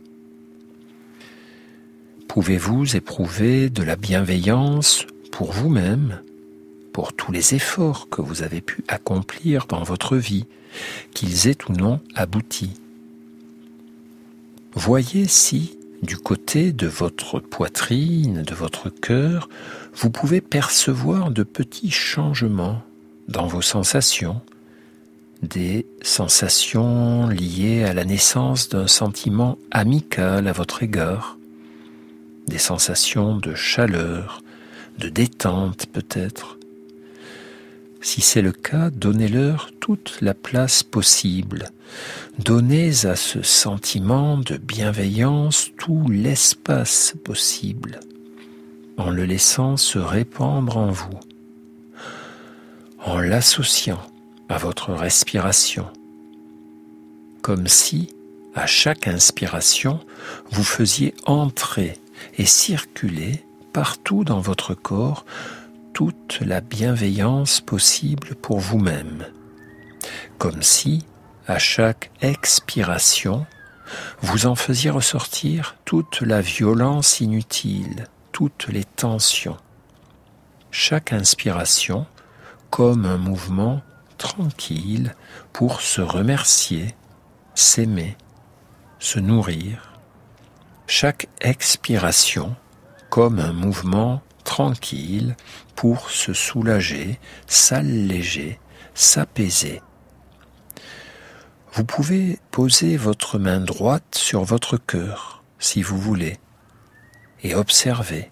Pouvez-vous 2.28 2.96
éprouver 2.96 3.70
de 3.70 3.82
la 3.82 3.96
bienveillance 3.96 5.06
pour 5.30 5.52
vous-même, 5.52 6.20
pour 6.92 7.12
tous 7.12 7.32
les 7.32 7.54
efforts 7.54 8.08
que 8.08 8.22
vous 8.22 8.42
avez 8.42 8.60
pu 8.60 8.84
accomplir 8.88 9.66
dans 9.66 9.82
votre 9.82 10.16
vie, 10.16 10.46
qu'ils 11.12 11.48
aient 11.48 11.58
ou 11.68 11.72
non 11.72 12.00
abouti? 12.14 12.72
Voyez 14.74 15.28
si, 15.28 15.78
du 16.02 16.16
côté 16.16 16.72
de 16.72 16.86
votre 16.86 17.40
poitrine, 17.40 18.42
de 18.42 18.54
votre 18.54 18.90
cœur, 18.90 19.48
vous 19.94 20.10
pouvez 20.10 20.40
percevoir 20.40 21.30
de 21.30 21.44
petits 21.44 21.92
changements 21.92 22.82
dans 23.28 23.46
vos 23.46 23.62
sensations, 23.62 24.40
des 25.44 25.86
sensations 26.02 27.28
liées 27.28 27.84
à 27.84 27.94
la 27.94 28.04
naissance 28.04 28.68
d'un 28.68 28.86
sentiment 28.86 29.58
amical 29.70 30.48
à 30.48 30.52
votre 30.52 30.82
égard, 30.82 31.38
des 32.48 32.58
sensations 32.58 33.36
de 33.36 33.54
chaleur, 33.54 34.42
de 34.98 35.08
détente 35.08 35.86
peut-être. 35.86 36.58
Si 38.00 38.20
c'est 38.20 38.42
le 38.42 38.52
cas, 38.52 38.90
donnez-leur 38.90 39.70
toute 39.80 40.18
la 40.20 40.34
place 40.34 40.82
possible. 40.82 41.70
Donnez 42.38 43.06
à 43.06 43.16
ce 43.16 43.42
sentiment 43.42 44.38
de 44.38 44.56
bienveillance 44.56 45.70
tout 45.78 46.06
l'espace 46.10 47.14
possible, 47.24 48.00
en 48.98 49.10
le 49.10 49.24
laissant 49.24 49.76
se 49.76 49.98
répandre 49.98 50.76
en 50.76 50.90
vous, 50.90 51.20
en 52.98 53.18
l'associant 53.20 54.02
à 54.48 54.58
votre 54.58 54.92
respiration, 54.92 55.86
comme 57.42 57.66
si, 57.66 58.14
à 58.54 58.66
chaque 58.66 59.08
inspiration, 59.08 60.00
vous 60.50 60.64
faisiez 60.64 61.14
entrer 61.26 61.98
et 62.38 62.46
circuler 62.46 63.44
partout 63.72 64.24
dans 64.24 64.40
votre 64.40 64.74
corps 64.74 65.24
toute 65.92 66.40
la 66.40 66.60
bienveillance 66.60 67.60
possible 67.60 68.34
pour 68.34 68.58
vous-même, 68.58 69.26
comme 70.38 70.62
si, 70.62 71.04
à 71.46 71.58
chaque 71.58 72.10
expiration, 72.20 73.46
vous 74.20 74.46
en 74.46 74.54
faisiez 74.54 74.90
ressortir 74.90 75.76
toute 75.84 76.20
la 76.20 76.40
violence 76.40 77.20
inutile, 77.20 78.08
toutes 78.32 78.68
les 78.68 78.84
tensions. 78.84 79.56
Chaque 80.70 81.12
inspiration 81.12 82.06
comme 82.70 83.06
un 83.06 83.18
mouvement 83.18 83.82
tranquille 84.18 85.14
pour 85.52 85.80
se 85.80 86.00
remercier, 86.00 86.94
s'aimer, 87.54 88.16
se 88.98 89.18
nourrir. 89.18 89.92
Chaque 90.86 91.28
expiration 91.40 92.56
comme 93.10 93.38
un 93.38 93.52
mouvement 93.52 94.22
tranquille 94.44 95.36
pour 95.76 96.10
se 96.10 96.32
soulager, 96.32 97.18
s'alléger, 97.46 98.58
s'apaiser. 98.94 99.82
Vous 101.72 101.84
pouvez 101.84 102.38
poser 102.50 102.96
votre 102.96 103.38
main 103.38 103.60
droite 103.60 104.14
sur 104.14 104.44
votre 104.44 104.76
cœur, 104.76 105.42
si 105.58 105.82
vous 105.82 105.98
voulez, 105.98 106.38
et 107.42 107.54
observer 107.54 108.30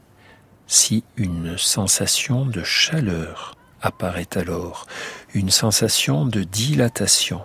si 0.66 1.04
une 1.16 1.58
sensation 1.58 2.46
de 2.46 2.62
chaleur 2.62 3.56
apparaît 3.82 4.36
alors, 4.36 4.86
une 5.34 5.50
sensation 5.50 6.24
de 6.24 6.42
dilatation, 6.42 7.42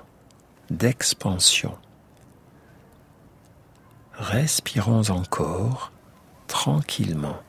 d'expansion. 0.70 1.76
Respirons 4.14 5.10
encore 5.10 5.92
tranquillement, 6.48 7.40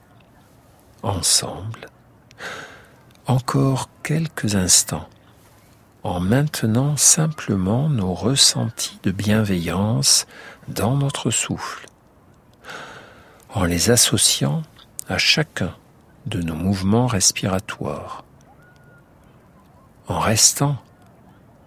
ensemble, 1.02 1.87
encore 3.26 3.88
quelques 4.02 4.57
instants 4.57 5.09
en 6.02 6.21
maintenant 6.21 6.97
simplement 6.97 7.88
nos 7.88 8.14
ressentis 8.14 8.99
de 9.02 9.11
bienveillance 9.11 10.26
dans 10.68 10.97
notre 10.97 11.30
souffle, 11.30 11.87
en 13.52 13.64
les 13.64 13.90
associant 13.90 14.62
à 15.09 15.18
chacun 15.18 15.75
de 16.26 16.40
nos 16.40 16.54
mouvements 16.54 17.07
respiratoires, 17.07 18.25
en 20.08 20.20
restant 20.20 20.76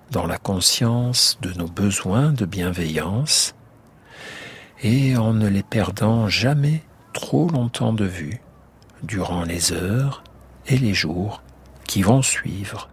dans 0.10 0.26
la 0.26 0.38
conscience 0.38 1.38
de 1.42 1.54
nos 1.54 1.68
besoins 1.68 2.34
de 2.34 2.46
bienveillance 2.46 3.56
et 4.82 5.16
en 5.16 5.34
ne 5.34 5.48
les 5.48 5.64
perdant 5.64 6.28
jamais 6.28 6.84
trop 7.14 7.48
longtemps 7.50 7.94
de 7.94 8.06
vue 8.06 8.42
durant 9.04 9.44
les 9.44 9.72
heures 9.72 10.24
et 10.68 10.78
les 10.78 10.94
jours 10.94 11.42
qui 11.88 12.02
vont 12.02 12.22
suivre. 12.22 12.91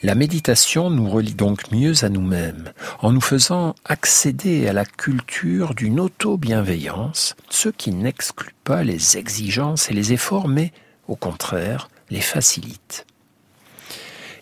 La 0.00 0.14
méditation 0.14 0.90
nous 0.90 1.10
relie 1.10 1.34
donc 1.34 1.72
mieux 1.72 2.04
à 2.04 2.08
nous-mêmes, 2.08 2.72
en 3.00 3.10
nous 3.10 3.20
faisant 3.20 3.74
accéder 3.84 4.68
à 4.68 4.72
la 4.72 4.84
culture 4.84 5.74
d'une 5.74 5.98
auto-bienveillance, 5.98 7.34
ce 7.50 7.68
qui 7.68 7.90
n'exclut 7.90 8.54
pas 8.62 8.84
les 8.84 9.16
exigences 9.16 9.90
et 9.90 9.94
les 9.94 10.12
efforts, 10.12 10.46
mais 10.46 10.72
au 11.08 11.16
contraire 11.16 11.88
les 12.10 12.20
facilite. 12.20 13.06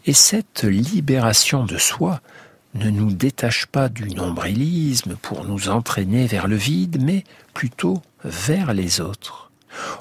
Et 0.05 0.13
cette 0.13 0.65
libération 0.65 1.65
de 1.65 1.79
soi 1.79 2.21
ne 2.75 2.91
nous 2.91 3.11
détache 3.11 3.65
pas 3.65 3.89
du 3.89 4.11
nombrilisme 4.11 5.17
pour 5.17 5.45
nous 5.45 5.71
entraîner 5.71 6.27
vers 6.27 6.49
le 6.49 6.57
vide, 6.57 7.03
mais 7.03 7.25
plutôt 7.55 8.03
vers 8.25 8.75
les 8.75 9.01
autres. 9.01 9.51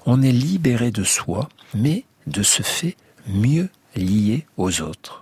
On 0.05 0.21
est 0.21 0.33
libéré 0.33 0.91
de 0.91 1.05
soi, 1.05 1.47
mais 1.73 2.03
de 2.27 2.43
ce 2.43 2.61
fait 2.61 2.97
mieux 3.29 3.69
lié 3.95 4.45
aux 4.57 4.81
autres. 4.81 5.21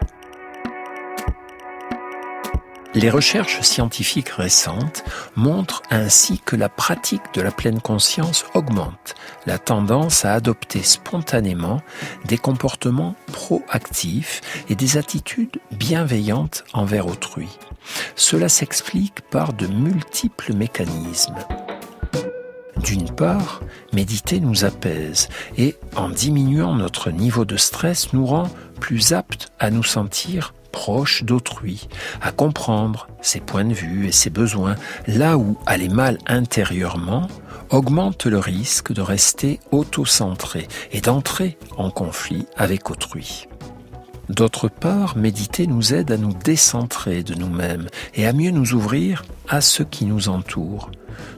Les 2.95 3.09
recherches 3.09 3.61
scientifiques 3.61 4.29
récentes 4.29 5.03
montrent 5.35 5.81
ainsi 5.89 6.37
que 6.37 6.55
la 6.55 6.69
pratique 6.69 7.33
de 7.33 7.41
la 7.41 7.49
pleine 7.49 7.81
conscience 7.81 8.45
augmente 8.53 9.15
la 9.47 9.57
tendance 9.57 10.25
à 10.25 10.33
adopter 10.33 10.83
spontanément 10.83 11.81
des 12.25 12.37
comportements 12.37 13.15
proactifs 13.31 14.41
et 14.69 14.75
des 14.75 14.97
attitudes 14.97 15.59
bienveillantes 15.71 16.65
envers 16.73 17.07
autrui. 17.07 17.49
Cela 18.15 18.47
s'explique 18.47 19.21
par 19.21 19.53
de 19.53 19.65
multiples 19.65 20.53
mécanismes. 20.53 21.39
D'une 22.77 23.09
part, 23.09 23.61
méditer 23.91 24.39
nous 24.39 24.65
apaise 24.65 25.29
et, 25.57 25.75
en 25.95 26.09
diminuant 26.09 26.75
notre 26.75 27.09
niveau 27.09 27.43
de 27.43 27.57
stress, 27.57 28.13
nous 28.13 28.25
rend 28.25 28.49
plus 28.79 29.13
aptes 29.13 29.51
à 29.57 29.71
nous 29.71 29.83
sentir 29.83 30.53
proche 30.73 31.23
d'autrui, 31.23 31.87
à 32.21 32.33
comprendre 32.33 33.07
ses 33.21 33.39
points 33.39 33.63
de 33.63 33.73
vue 33.73 34.07
et 34.07 34.11
ses 34.11 34.29
besoins, 34.29 34.75
là 35.07 35.37
où 35.37 35.57
aller 35.65 35.87
mal 35.87 36.17
intérieurement 36.27 37.29
augmente 37.69 38.25
le 38.25 38.39
risque 38.39 38.91
de 38.91 39.01
rester 39.01 39.61
auto-centré 39.71 40.67
et 40.91 40.99
d'entrer 40.99 41.57
en 41.77 41.89
conflit 41.89 42.45
avec 42.57 42.89
autrui. 42.89 43.47
D'autre 44.29 44.67
part, 44.67 45.15
méditer 45.15 45.67
nous 45.67 45.93
aide 45.93 46.11
à 46.11 46.17
nous 46.17 46.33
décentrer 46.33 47.23
de 47.23 47.35
nous-mêmes 47.35 47.87
et 48.15 48.25
à 48.25 48.33
mieux 48.33 48.51
nous 48.51 48.73
ouvrir 48.73 49.23
à 49.49 49.61
ce 49.61 49.83
qui 49.83 50.05
nous 50.05 50.27
entoure. 50.27 50.89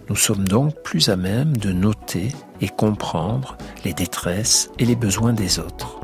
Nous 0.07 0.15
sommes 0.15 0.47
donc 0.47 0.75
plus 0.83 1.09
à 1.09 1.17
même 1.17 1.57
de 1.57 1.71
noter 1.71 2.29
et 2.61 2.69
comprendre 2.69 3.57
les 3.83 3.93
détresses 3.93 4.69
et 4.79 4.85
les 4.85 4.95
besoins 4.95 5.33
des 5.33 5.59
autres. 5.59 5.99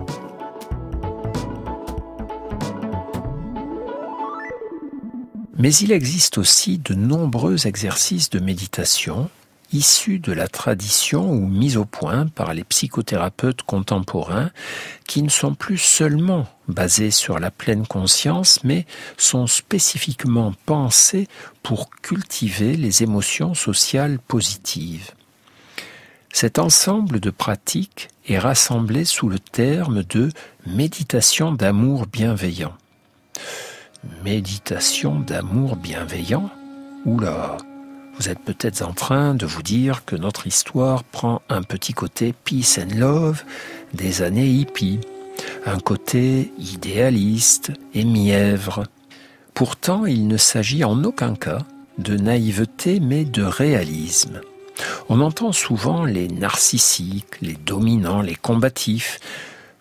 Mais 5.62 5.76
il 5.76 5.92
existe 5.92 6.40
aussi 6.40 6.80
de 6.80 6.96
nombreux 6.96 7.68
exercices 7.68 8.32
de 8.32 8.40
méditation 8.40 9.30
issus 9.72 10.18
de 10.18 10.32
la 10.32 10.48
tradition 10.48 11.32
ou 11.32 11.46
mis 11.48 11.78
au 11.78 11.86
point 11.86 12.26
par 12.26 12.56
les 12.56 12.64
psychothérapeutes 12.64 13.62
contemporains 13.62 14.50
qui 15.06 15.22
ne 15.22 15.30
sont 15.30 15.54
plus 15.54 15.78
seulement 15.78 16.48
basés 16.68 17.12
sur 17.12 17.38
la 17.38 17.52
pleine 17.52 17.86
conscience, 17.86 18.64
mais 18.64 18.88
sont 19.18 19.46
spécifiquement 19.46 20.56
pensés 20.66 21.28
pour 21.62 21.92
cultiver 21.92 22.76
les 22.76 23.04
émotions 23.04 23.54
sociales 23.54 24.18
positives. 24.18 25.12
Cet 26.34 26.58
ensemble 26.58 27.20
de 27.20 27.30
pratiques 27.30 28.10
est 28.28 28.40
rassemblé 28.40 29.06
sous 29.06 29.30
le 29.30 29.38
terme 29.38 30.02
de 30.02 30.32
méditation 30.66 31.52
d'amour 31.52 32.08
bienveillant 32.08 32.74
méditation 34.24 35.20
d'amour 35.20 35.76
bienveillant 35.76 36.50
Oula, 37.06 37.58
vous 38.18 38.30
êtes 38.30 38.40
peut-être 38.40 38.82
en 38.82 38.94
train 38.94 39.34
de 39.34 39.46
vous 39.46 39.64
dire 39.64 40.06
que 40.06 40.16
notre 40.16 40.48
histoire 40.48 41.04
prend 41.04 41.42
un 41.50 41.64
petit 41.64 41.94
côté 41.94 42.34
peace 42.44 42.80
and 42.80 42.98
love 42.98 43.44
des 43.94 44.22
années 44.22 44.48
hippies, 44.48 45.00
un 45.66 45.80
côté 45.80 46.52
idéaliste 46.58 47.72
et 47.94 48.04
mièvre. 48.04 48.84
Pourtant, 49.54 50.06
il 50.06 50.28
ne 50.28 50.38
s'agit 50.38 50.84
en 50.84 51.04
aucun 51.04 51.36
cas 51.36 51.60
de 51.98 52.16
naïveté 52.16 53.00
mais 53.00 53.26
de 53.26 53.44
réalisme. 53.44 54.42
On 55.10 55.20
entend 55.20 55.52
souvent 55.52 56.06
les 56.06 56.28
narcissiques, 56.28 57.42
les 57.42 57.56
dominants, 57.56 58.22
les 58.22 58.36
combatifs 58.36 59.20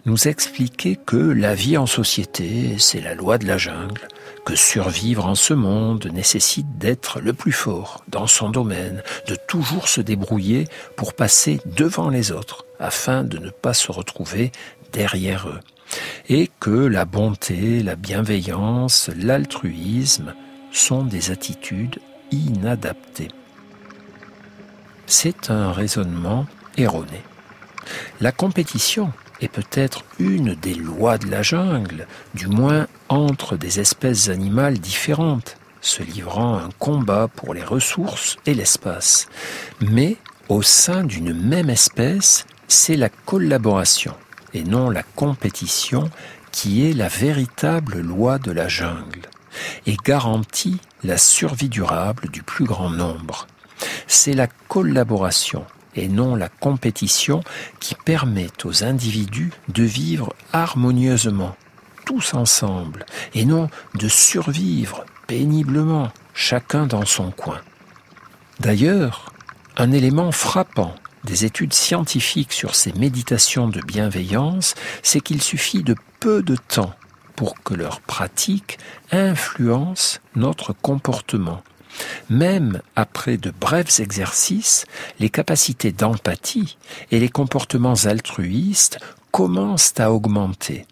nous 0.07 0.29
expliquer 0.29 0.97
que 0.97 1.17
la 1.17 1.55
vie 1.55 1.77
en 1.77 1.87
société, 1.87 2.77
c'est 2.79 3.01
la 3.01 3.15
loi 3.15 3.39
de 3.39 3.47
la 3.47 3.59
jungle, 3.59 4.09
que 4.45 4.57
survivre 4.57 5.27
en 5.27 5.35
ce 5.35 5.55
monde 5.55 6.09
nécessite 6.13 6.79
d'être 6.79 7.21
le 7.21 7.33
plus 7.33 7.53
fort 7.53 8.03
dans 8.09 8.27
son 8.27 8.51
domaine, 8.51 9.03
de 9.29 9.37
toujours 9.49 9.89
se 9.89 10.01
débrouiller 10.01 10.67
pour 10.97 11.15
passer 11.15 11.61
devant 11.67 12.09
les 12.09 12.33
autres, 12.33 12.65
afin 12.79 13.25
de 13.25 13.39
ne 13.39 13.51
pas 13.51 13.75
se 13.75 13.93
retrouver 13.93 14.53
derrière 14.93 15.49
eux, 15.49 15.61
et 16.29 16.51
que 16.61 16.71
la 16.71 17.05
bonté, 17.05 17.83
la 17.83 17.97
bienveillance, 17.97 19.11
l'altruisme 19.17 20.35
sont 20.73 21.05
des 21.05 21.31
attitudes 21.31 21.99
inadaptées. 22.31 23.29
C'est 25.07 25.51
un 25.51 25.73
raisonnement 25.73 26.47
erroné. 26.77 27.23
La 28.21 28.31
compétition 28.31 29.13
est 29.41 29.49
peut-être 29.49 30.05
une 30.19 30.55
des 30.55 30.75
lois 30.75 31.19
de 31.19 31.31
la 31.31 31.43
jungle, 31.43 32.07
du 32.35 32.47
moins 32.47 32.87
entre 33.09 33.57
des 33.57 33.81
espèces 33.81 34.29
animales 34.29 34.79
différentes, 34.79 35.57
se 35.81 36.03
livrant 36.03 36.57
un 36.57 36.69
combat 36.79 37.29
pour 37.29 37.55
les 37.55 37.65
ressources 37.65 38.37
et 38.47 38.55
l'espace. 38.55 39.29
Mais 39.81 40.17
au 40.49 40.63
sein 40.63 41.05
d'une 41.05 41.33
même 41.33 41.71
espèce, 41.71 42.47
c'est 42.69 42.97
la 42.97 43.09
collaboration 43.09 44.15
et 44.53 44.63
non 44.63 44.91
la 44.91 45.03
compétition 45.03 46.11
qui 46.53 46.89
est 46.89 46.93
la 46.93 47.09
véritable 47.09 48.01
loi 48.01 48.39
de 48.39 48.51
la 48.51 48.69
jungle 48.69 49.29
et 49.87 49.97
garantit 50.05 50.81
la 51.03 51.19
survie 51.19 51.69
durable 51.69 52.29
du 52.29 52.43
plus 52.43 52.65
grand 52.65 52.91
nombre. 52.91 53.47
C'est 54.07 54.35
la 54.35 54.47
collaboration 54.69 55.65
et 55.95 56.09
non 56.09 56.35
la 56.35 56.49
compétition 56.49 57.43
qui 57.81 57.95
permet 57.95 58.49
aux 58.65 58.85
individus 58.85 59.53
de 59.69 59.83
vivre 59.83 60.35
harmonieusement, 60.53 61.57
tous 62.05 62.35
ensemble, 62.35 63.07
et 63.35 63.45
non 63.45 63.69
de 63.95 64.09
survivre 64.09 65.05
péniblement, 65.27 66.11
chacun 66.35 66.87
dans 66.87 67.07
son 67.07 67.31
coin. 67.31 67.61
D'ailleurs, 68.59 69.33
un 69.77 69.93
élément 69.93 70.33
frappant 70.33 70.95
des 71.25 71.45
études 71.45 71.75
scientifiques 71.75 72.53
sur 72.53 72.75
ces 72.75 72.93
méditations 72.93 73.69
de 73.69 73.81
bienveillance, 73.81 74.75
c'est 75.03 75.21
qu'il 75.21 75.43
suffit 75.43 75.83
de 75.83 75.95
peu 76.19 76.43
de 76.43 76.57
temps 76.57 76.95
pour 77.37 77.63
que 77.63 77.75
leur 77.75 78.01
pratique 78.01 78.79
influence 79.13 80.21
notre 80.35 80.73
comportement. 80.73 81.63
Même 82.29 82.81
après 82.97 83.37
de 83.37 83.51
brefs 83.51 84.01
exercices, 84.01 84.85
les 85.19 85.31
capacités 85.31 85.93
d'empathie 85.93 86.77
et 87.11 87.19
les 87.19 87.29
comportements 87.29 88.05
altruistes 88.05 88.99
commencent 89.31 89.99
à 89.99 90.13
augmenter. 90.13 90.87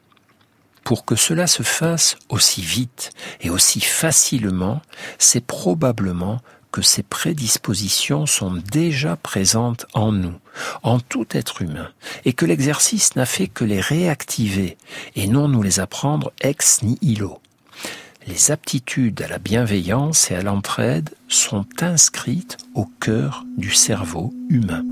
Pour 0.84 1.04
que 1.04 1.16
cela 1.16 1.46
se 1.46 1.62
fasse 1.62 2.16
aussi 2.28 2.62
vite 2.62 3.10
et 3.40 3.50
aussi 3.50 3.80
facilement, 3.80 4.80
c'est 5.18 5.44
probablement 5.44 6.40
que 6.72 6.82
ces 6.82 7.02
prédispositions 7.02 8.26
sont 8.26 8.52
déjà 8.52 9.16
présentes 9.16 9.86
en 9.94 10.12
nous, 10.12 10.38
en 10.82 11.00
tout 11.00 11.26
être 11.30 11.62
humain, 11.62 11.90
et 12.24 12.32
que 12.32 12.46
l'exercice 12.46 13.16
n'a 13.16 13.26
fait 13.26 13.48
que 13.48 13.64
les 13.64 13.80
réactiver 13.80 14.76
et 15.16 15.26
non 15.26 15.48
nous 15.48 15.62
les 15.62 15.80
apprendre 15.80 16.32
ex 16.40 16.82
nihilo. 16.82 17.40
Les 18.28 18.50
aptitudes 18.50 19.22
à 19.22 19.28
la 19.28 19.38
bienveillance 19.38 20.30
et 20.30 20.34
à 20.34 20.42
l'entraide 20.42 21.14
sont 21.28 21.64
inscrites 21.80 22.58
au 22.74 22.84
cœur 22.84 23.46
du 23.56 23.70
cerveau 23.70 24.34
humain. 24.50 24.84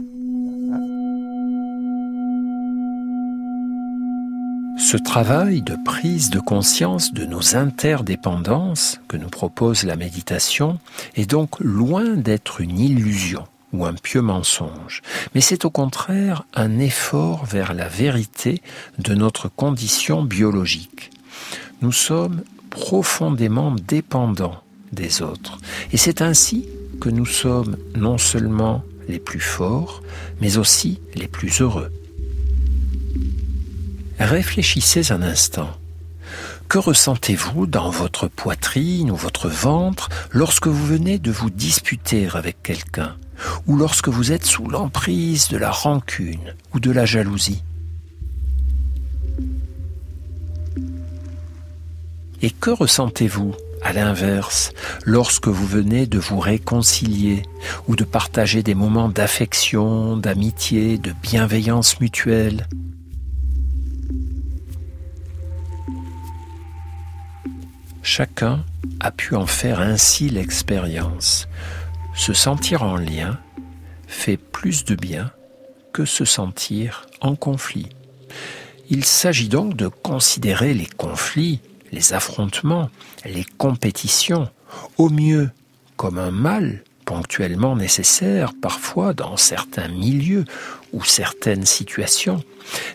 Ce 4.78 4.96
travail 4.96 5.60
de 5.60 5.76
prise 5.84 6.30
de 6.30 6.40
conscience 6.40 7.12
de 7.12 7.26
nos 7.26 7.56
interdépendances 7.56 9.00
que 9.06 9.18
nous 9.18 9.28
propose 9.28 9.84
la 9.84 9.96
méditation 9.96 10.78
est 11.14 11.28
donc 11.28 11.60
loin 11.60 12.14
d'être 12.14 12.62
une 12.62 12.78
illusion 12.78 13.44
ou 13.74 13.84
un 13.84 13.94
pieux 13.94 14.22
mensonge, 14.22 15.02
mais 15.34 15.42
c'est 15.42 15.66
au 15.66 15.70
contraire 15.70 16.46
un 16.54 16.78
effort 16.78 17.44
vers 17.44 17.74
la 17.74 17.88
vérité 17.88 18.62
de 18.98 19.14
notre 19.14 19.48
condition 19.48 20.22
biologique. 20.22 21.10
Nous 21.82 21.92
sommes 21.92 22.42
profondément 22.76 23.70
dépendants 23.70 24.62
des 24.92 25.22
autres, 25.22 25.58
et 25.92 25.96
c'est 25.96 26.20
ainsi 26.20 26.68
que 27.00 27.08
nous 27.08 27.24
sommes 27.24 27.78
non 27.96 28.18
seulement 28.18 28.84
les 29.08 29.18
plus 29.18 29.40
forts, 29.40 30.02
mais 30.42 30.58
aussi 30.58 31.00
les 31.14 31.26
plus 31.26 31.62
heureux. 31.62 31.90
Réfléchissez 34.18 35.10
un 35.10 35.22
instant. 35.22 35.70
Que 36.68 36.78
ressentez-vous 36.78 37.66
dans 37.66 37.90
votre 37.90 38.28
poitrine 38.28 39.10
ou 39.10 39.16
votre 39.16 39.48
ventre 39.48 40.10
lorsque 40.30 40.66
vous 40.66 40.86
venez 40.86 41.18
de 41.18 41.30
vous 41.30 41.50
disputer 41.50 42.28
avec 42.34 42.62
quelqu'un 42.62 43.16
ou 43.66 43.76
lorsque 43.76 44.08
vous 44.08 44.32
êtes 44.32 44.44
sous 44.44 44.68
l'emprise 44.68 45.48
de 45.48 45.56
la 45.56 45.70
rancune 45.70 46.54
ou 46.74 46.80
de 46.80 46.90
la 46.90 47.06
jalousie? 47.06 47.62
Et 52.42 52.50
que 52.50 52.70
ressentez-vous 52.70 53.54
à 53.82 53.92
l'inverse 53.92 54.72
lorsque 55.04 55.48
vous 55.48 55.66
venez 55.66 56.06
de 56.06 56.18
vous 56.18 56.38
réconcilier 56.38 57.42
ou 57.88 57.96
de 57.96 58.04
partager 58.04 58.62
des 58.62 58.74
moments 58.74 59.08
d'affection, 59.08 60.16
d'amitié, 60.16 60.98
de 60.98 61.12
bienveillance 61.22 62.00
mutuelle? 62.00 62.68
Chacun 68.02 68.64
a 69.00 69.10
pu 69.10 69.34
en 69.34 69.46
faire 69.46 69.80
ainsi 69.80 70.28
l'expérience. 70.28 71.48
Se 72.14 72.32
sentir 72.32 72.82
en 72.82 72.96
lien 72.96 73.38
fait 74.06 74.36
plus 74.36 74.84
de 74.84 74.94
bien 74.94 75.30
que 75.92 76.04
se 76.04 76.24
sentir 76.24 77.06
en 77.20 77.34
conflit. 77.34 77.88
Il 78.88 79.04
s'agit 79.04 79.48
donc 79.48 79.76
de 79.76 79.88
considérer 79.88 80.72
les 80.72 80.86
conflits, 80.86 81.60
les 81.92 82.12
affrontements, 82.12 82.90
les 83.24 83.44
compétitions, 83.44 84.48
au 84.98 85.08
mieux 85.08 85.50
comme 85.96 86.18
un 86.18 86.30
mal 86.30 86.82
ponctuellement 87.04 87.76
nécessaire 87.76 88.52
parfois 88.60 89.14
dans 89.14 89.36
certains 89.36 89.88
milieux 89.88 90.44
ou 90.92 91.04
certaines 91.04 91.64
situations, 91.64 92.42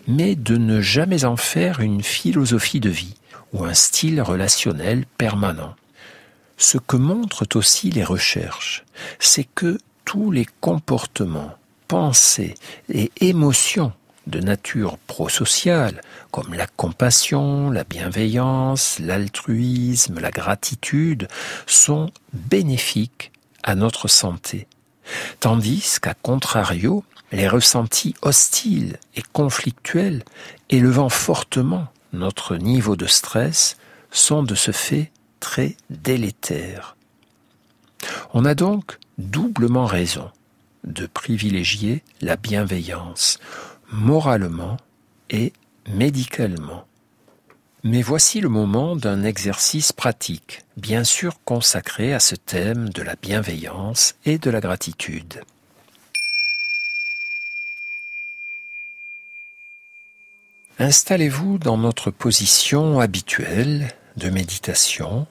mais 0.08 0.36
de 0.36 0.58
ne 0.58 0.82
jamais 0.82 1.26
en 1.26 1.38
faire 1.38 1.80
une 1.80 2.04
philosophie 2.04 2.82
de 2.82 2.90
vie 2.90 3.16
ou 3.54 3.64
un 3.64 3.74
style 3.74 4.22
relationnel 4.22 5.06
permanent. 5.18 5.76
Ce 6.58 6.78
que 6.78 6.98
montrent 6.98 7.48
aussi 7.56 7.90
les 7.90 8.04
recherches, 8.04 8.84
c'est 9.20 9.48
que 9.56 9.80
tous 10.06 10.30
les 10.32 10.46
comportements, 10.60 11.56
pensées 11.88 12.54
et 12.94 13.12
émotions 13.22 13.94
de 14.28 14.40
nature 14.40 14.98
prosociale, 14.98 16.02
comme 16.32 16.54
la 16.54 16.68
compassion, 16.68 17.70
la 17.70 17.84
bienveillance, 17.84 19.00
l'altruisme, 19.00 20.20
la 20.20 20.32
gratitude, 20.32 21.28
sont 21.68 22.12
bénéfiques 22.34 23.32
à 23.64 23.76
notre 23.76 24.08
santé. 24.08 24.68
Tandis 25.40 25.98
qu'à 26.02 26.14
contrario, 26.14 27.04
les 27.32 27.48
ressentis 27.48 28.16
hostiles 28.22 28.98
et 29.16 29.24
conflictuels, 29.34 30.24
élevant 30.70 31.10
fortement 31.10 31.88
notre 32.14 32.58
niveau 32.58 32.96
de 32.96 33.08
stress 33.08 33.78
sont 34.12 34.44
de 34.44 34.56
ce 34.56 34.72
fait 34.72 35.12
très 35.40 35.76
délétères. 35.90 36.96
On 38.34 38.46
a 38.46 38.56
donc 38.56 39.00
doublement 39.18 39.86
raison 39.86 40.30
de 40.84 41.06
privilégier 41.06 42.04
la 42.22 42.36
bienveillance, 42.36 43.40
moralement 43.92 44.78
et 45.30 45.54
médicalement. 45.90 46.86
Mais 47.84 48.02
voici 48.02 48.42
le 48.42 48.50
moment 48.50 48.96
d'un 48.96 49.24
exercice 49.24 49.92
pratique, 49.92 50.62
bien 50.78 51.04
sûr 51.04 51.44
consacré 51.44 52.14
à 52.14 52.20
ce 52.20 52.36
thème 52.36 52.90
de 52.90 53.02
la 53.02 53.16
bienveillance 53.16 54.16
et 54.26 54.38
de 54.38 54.50
la 54.52 54.60
gratitude. 54.60 55.42
Installez-vous 60.78 61.58
dans 61.58 61.78
notre 61.78 62.12
position 62.12 63.00
habituelle 63.00 63.94
de 64.18 64.30
méditation, 64.30 65.28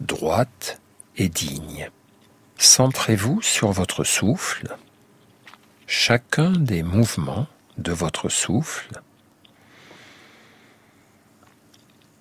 droite 0.00 0.80
et 1.16 1.28
digne. 1.28 1.90
Centrez-vous 2.56 3.42
sur 3.42 3.72
votre 3.72 4.04
souffle, 4.04 4.76
chacun 5.86 6.52
des 6.52 6.82
mouvements 6.82 7.46
de 7.78 7.92
votre 7.92 8.28
souffle, 8.28 9.00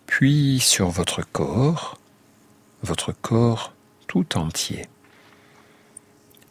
puis 0.05 0.59
sur 0.59 0.89
votre 0.89 1.21
corps, 1.23 1.97
votre 2.83 3.11
corps 3.11 3.73
tout 4.07 4.37
entier. 4.37 4.87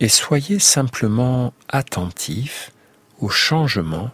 Et 0.00 0.08
soyez 0.08 0.58
simplement 0.58 1.52
attentif 1.68 2.72
aux 3.18 3.28
changements 3.28 4.10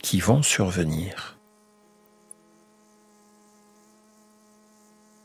qui 0.00 0.20
vont 0.20 0.42
survenir. 0.42 1.36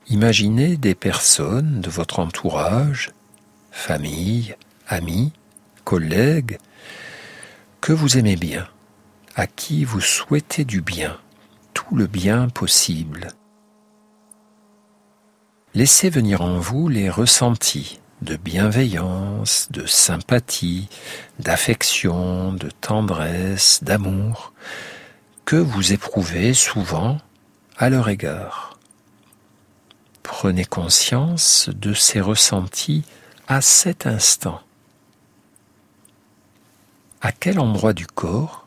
Imaginez 0.08 0.76
des 0.76 0.96
personnes 0.96 1.80
de 1.80 1.90
votre 1.90 2.20
entourage, 2.20 3.12
famille, 3.72 4.56
amis, 4.88 5.32
collègues, 5.86 6.58
que 7.80 7.94
vous 7.94 8.18
aimez 8.18 8.36
bien, 8.36 8.68
à 9.36 9.48
qui 9.48 9.84
vous 9.84 10.02
souhaitez 10.02 10.66
du 10.66 10.82
bien, 10.82 11.18
tout 11.74 11.96
le 11.96 12.08
bien 12.08 12.50
possible. 12.50 13.30
Laissez 15.74 16.10
venir 16.10 16.42
en 16.42 16.60
vous 16.60 16.88
les 16.88 17.10
ressentis 17.10 18.00
de 18.22 18.36
bienveillance, 18.36 19.68
de 19.72 19.86
sympathie, 19.86 20.88
d'affection, 21.40 22.54
de 22.54 22.70
tendresse, 22.70 23.84
d'amour, 23.84 24.54
que 25.46 25.56
vous 25.56 25.94
éprouvez 25.94 26.54
souvent 26.54 27.18
à 27.78 27.90
leur 27.90 28.08
égard. 28.10 28.78
Prenez 30.22 30.64
conscience 30.64 31.70
de 31.74 31.94
ces 31.94 32.22
ressentis 32.22 33.04
à 33.48 33.62
cet 33.62 34.08
instant. 34.08 34.62
À 37.22 37.32
quel 37.32 37.60
endroit 37.60 37.94
du 37.94 38.08
corps 38.08 38.63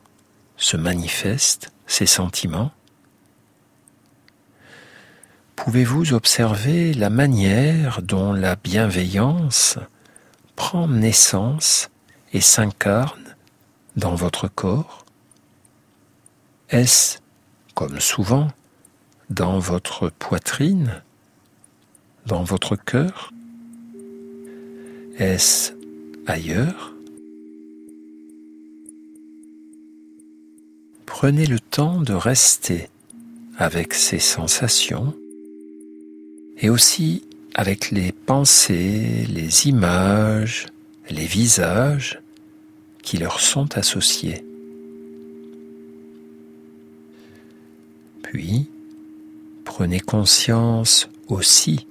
se 0.56 0.76
manifestent 0.76 1.72
ces 1.86 2.06
sentiments. 2.06 2.72
Pouvez-vous 5.54 6.12
observer 6.12 6.92
la 6.94 7.10
manière 7.10 8.02
dont 8.02 8.32
la 8.32 8.56
bienveillance 8.56 9.78
prend 10.54 10.86
naissance 10.86 11.90
et 12.32 12.40
s'incarne 12.40 13.36
dans 13.96 14.14
votre 14.14 14.48
corps? 14.48 15.04
Est-ce, 16.68 17.18
comme 17.74 18.00
souvent, 18.00 18.48
dans 19.30 19.58
votre 19.58 20.08
poitrine 20.10 21.02
Dans 22.26 22.42
votre 22.42 22.76
cœur? 22.76 23.32
Est-ce 25.18 25.72
ailleurs? 26.26 26.95
Prenez 31.06 31.46
le 31.46 31.60
temps 31.60 32.00
de 32.00 32.12
rester 32.12 32.88
avec 33.56 33.94
ces 33.94 34.18
sensations 34.18 35.14
et 36.58 36.68
aussi 36.68 37.22
avec 37.54 37.90
les 37.90 38.12
pensées, 38.12 39.26
les 39.30 39.66
images, 39.66 40.66
les 41.08 41.24
visages 41.24 42.20
qui 43.02 43.16
leur 43.16 43.40
sont 43.40 43.78
associés. 43.78 44.44
Puis, 48.22 48.68
prenez 49.64 50.00
conscience 50.00 51.08
aussi 51.28 51.86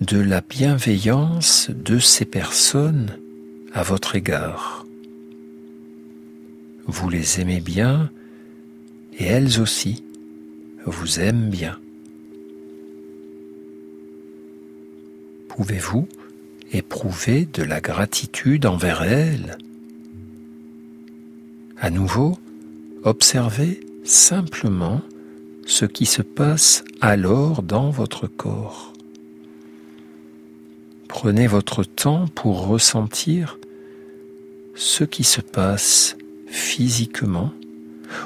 de 0.00 0.18
la 0.18 0.42
bienveillance 0.42 1.70
de 1.70 1.98
ces 1.98 2.24
personnes 2.26 3.16
à 3.72 3.82
votre 3.82 4.16
égard. 4.16 4.84
Vous 6.86 7.08
les 7.08 7.40
aimez 7.40 7.60
bien 7.60 8.10
et 9.18 9.24
elles 9.24 9.60
aussi 9.60 10.02
vous 10.84 11.20
aiment 11.20 11.50
bien. 11.50 11.78
Pouvez-vous 15.48 16.06
éprouver 16.72 17.46
de 17.46 17.62
la 17.62 17.80
gratitude 17.80 18.66
envers 18.66 19.02
elles? 19.02 19.56
À 21.78 21.90
nouveau, 21.90 22.38
observez 23.04 23.80
simplement 24.04 25.02
ce 25.66 25.84
qui 25.84 26.06
se 26.06 26.22
passe 26.22 26.84
alors 27.00 27.62
dans 27.62 27.90
votre 27.90 28.26
corps. 28.26 28.92
Prenez 31.08 31.46
votre 31.46 31.84
temps 31.84 32.26
pour 32.28 32.66
ressentir 32.66 33.58
ce 34.74 35.04
qui 35.04 35.24
se 35.24 35.40
passe 35.40 36.16
physiquement 36.46 37.52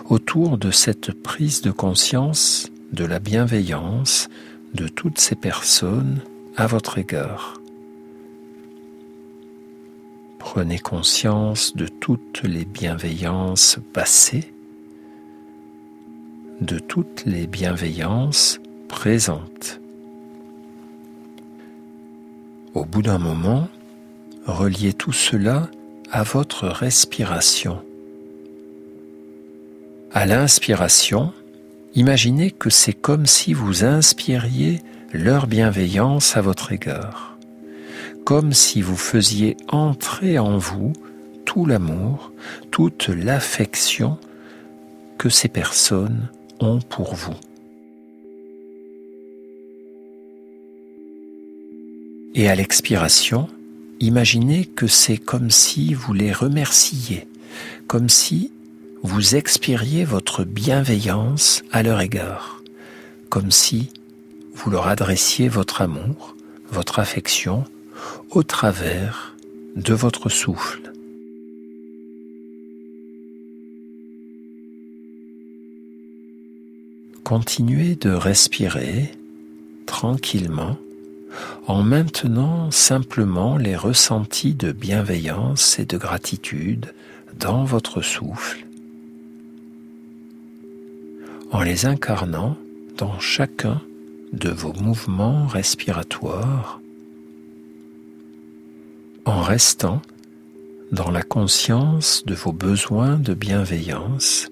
autour 0.09 0.59
de 0.59 0.71
cette 0.71 1.13
prise 1.13 1.63
de 1.63 1.71
conscience 1.71 2.71
de 2.93 3.05
la 3.05 3.19
bienveillance 3.19 4.29
de 4.75 4.89
toutes 4.89 5.19
ces 5.19 5.35
personnes 5.35 6.21
à 6.57 6.67
votre 6.67 6.99
égard. 6.99 7.61
Prenez 10.39 10.79
conscience 10.79 11.77
de 11.77 11.87
toutes 11.87 12.43
les 12.43 12.65
bienveillances 12.65 13.79
passées, 13.93 14.53
de 16.61 16.79
toutes 16.79 17.25
les 17.27 17.47
bienveillances 17.47 18.59
présentes. 18.89 19.81
Au 22.75 22.85
bout 22.85 23.03
d'un 23.03 23.19
moment, 23.19 23.69
reliez 24.47 24.93
tout 24.93 25.13
cela 25.13 25.69
à 26.11 26.23
votre 26.23 26.69
respiration. 26.69 27.83
À 30.13 30.27
l'inspiration, 30.27 31.33
imaginez 31.95 32.51
que 32.51 32.69
c'est 32.69 32.93
comme 32.93 33.27
si 33.27 33.55
vous 33.55 33.85
inspiriez 33.85 34.83
leur 35.13 35.47
bienveillance 35.47 36.37
à 36.37 36.41
votre 36.41 36.73
égard, 36.73 37.39
comme 38.25 38.53
si 38.53 38.83
vous 38.83 38.97
faisiez 38.97 39.57
entrer 39.69 40.41
en 40.41 40.59
vous 40.59 40.93
tout 41.45 41.65
l'amour, 41.65 42.33
toute 42.73 43.07
l'affection 43.07 44.19
que 45.17 45.29
ces 45.29 45.49
personnes 45.49 46.29
ont 46.59 46.81
pour 46.81 47.15
vous. 47.15 47.37
Et 52.35 52.49
à 52.49 52.57
l'expiration, 52.57 53.49
imaginez 54.01 54.65
que 54.65 54.89
c'est 54.89 55.19
comme 55.19 55.53
si 55.53 55.95
vous 55.95 56.13
les 56.13 56.33
remerciez, 56.33 57.29
comme 57.87 58.09
si 58.09 58.51
vous 59.03 59.35
expiriez 59.35 60.05
votre 60.05 60.45
bienveillance 60.45 61.63
à 61.73 61.83
leur 61.83 62.01
égard, 62.01 62.63
comme 63.31 63.51
si 63.51 63.89
vous 64.55 64.71
leur 64.71 64.89
adressiez 64.89 65.49
votre 65.49 65.81
amour, 65.81 66.37
votre 66.71 66.99
affection, 66.99 67.65
au 68.31 68.43
travers 68.43 69.37
de 69.77 69.95
votre 69.95 70.29
souffle. 70.29 70.93
Continuez 77.25 77.95
de 77.95 78.11
respirer 78.11 79.13
tranquillement 79.87 80.77
en 81.67 81.83
maintenant 81.83 82.71
simplement 82.71 83.57
les 83.57 83.77
ressentis 83.77 84.55
de 84.55 84.73
bienveillance 84.73 85.79
et 85.79 85.85
de 85.87 85.97
gratitude 85.97 86.93
dans 87.39 87.65
votre 87.65 88.03
souffle 88.03 88.67
en 91.53 91.63
les 91.63 91.87
incarnant 91.87 92.57
dans 92.97 93.19
chacun 93.19 93.81
de 94.33 94.51
vos 94.51 94.73
mouvements 94.73 95.47
respiratoires, 95.47 96.81
en 99.25 99.43
restant 99.43 100.01
dans 100.93 101.11
la 101.11 101.23
conscience 101.23 102.25
de 102.25 102.35
vos 102.35 102.53
besoins 102.53 103.17
de 103.17 103.35
bienveillance, 103.35 104.49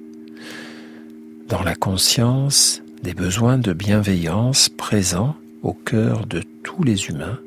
dans 1.49 1.63
la 1.63 1.75
conscience 1.75 2.83
des 3.03 3.15
besoins 3.15 3.59
de 3.59 3.73
bienveillance 3.73 4.69
présents 4.69 5.37
au 5.63 5.73
cœur 5.73 6.27
de 6.27 6.43
tous 6.65 6.83
les 6.83 7.07
humains. 7.07 7.39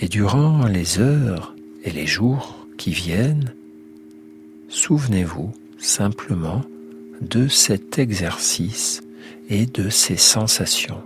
Et 0.00 0.08
durant 0.08 0.66
les 0.66 0.98
heures 0.98 1.54
et 1.84 1.90
les 1.90 2.06
jours 2.06 2.66
qui 2.76 2.90
viennent, 2.90 3.54
souvenez-vous 4.68 5.52
simplement 5.82 6.62
de 7.20 7.48
cet 7.48 7.98
exercice 7.98 9.02
et 9.48 9.66
de 9.66 9.90
ces 9.90 10.16
sensations. 10.16 11.02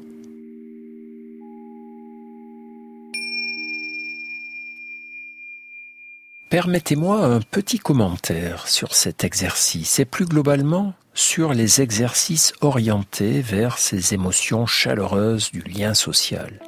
Permettez-moi 6.50 7.24
un 7.24 7.40
petit 7.40 7.78
commentaire 7.78 8.68
sur 8.68 8.94
cet 8.94 9.24
exercice 9.24 9.98
et 9.98 10.04
plus 10.04 10.26
globalement 10.26 10.94
sur 11.12 11.54
les 11.54 11.80
exercices 11.80 12.52
orientés 12.60 13.40
vers 13.40 13.78
ces 13.78 14.14
émotions 14.14 14.64
chaleureuses 14.64 15.50
du 15.50 15.60
lien 15.60 15.94
social. 15.94 16.60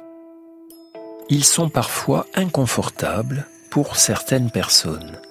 Ils 1.29 1.45
sont 1.45 1.69
parfois 1.69 2.25
inconfortables 2.33 3.47
pour 3.69 3.95
certaines 3.95 4.51
personnes 4.51 5.21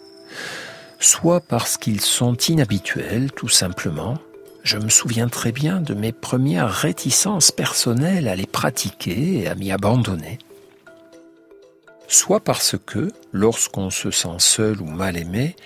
soit 0.99 1.41
parce 1.41 1.77
qu'ils 1.77 2.01
sont 2.01 2.37
inhabituels 2.37 3.33
tout 3.33 3.49
simplement. 3.49 4.19
Je 4.65 4.77
me 4.77 4.89
souviens 4.89 5.29
très 5.29 5.53
bien 5.53 5.81
de 5.81 5.95
mes 5.95 6.13
premières 6.13 6.71
réticences 6.71 7.51
personnelles 7.51 8.29
à 8.29 8.37
les 8.37 8.47
pratiquer 8.47 9.41
et 9.41 9.49
à 9.49 9.55
m'y 9.55 9.73
abandonner. 9.73 10.39
Soit 12.09 12.41
parce 12.41 12.77
que, 12.85 13.11
lorsqu'on 13.33 13.91
se 13.91 14.11
sent 14.11 14.37
seul 14.39 14.81
ou 14.81 14.87
mal 14.87 15.17
aimé, 15.17 15.57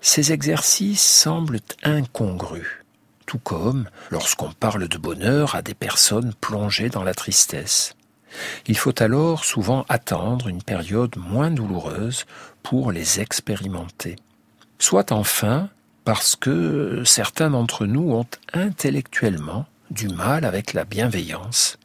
ces 0.00 0.32
exercices 0.32 1.02
semblent 1.02 1.60
incongrus, 1.82 2.84
tout 3.26 3.38
comme 3.38 3.88
lorsqu'on 4.10 4.52
parle 4.52 4.88
de 4.88 4.98
bonheur 4.98 5.54
à 5.54 5.62
des 5.62 5.74
personnes 5.74 6.34
plongées 6.40 6.88
dans 6.88 7.04
la 7.04 7.14
tristesse. 7.14 7.94
Il 8.66 8.76
faut 8.76 9.00
alors 9.00 9.44
souvent 9.44 9.84
attendre 9.88 10.48
une 10.48 10.62
période 10.62 11.16
moins 11.16 11.50
douloureuse 11.50 12.24
pour 12.62 12.90
les 12.90 13.20
expérimenter 13.20 14.16
soit 14.84 15.12
enfin 15.12 15.70
parce 16.04 16.36
que 16.36 17.02
certains 17.06 17.48
d'entre 17.48 17.86
nous 17.86 18.12
ont 18.12 18.26
intellectuellement 18.52 19.64
du 19.90 20.08
mal 20.08 20.44
avec 20.44 20.74
la 20.74 20.84
bienveillance. 20.84 21.78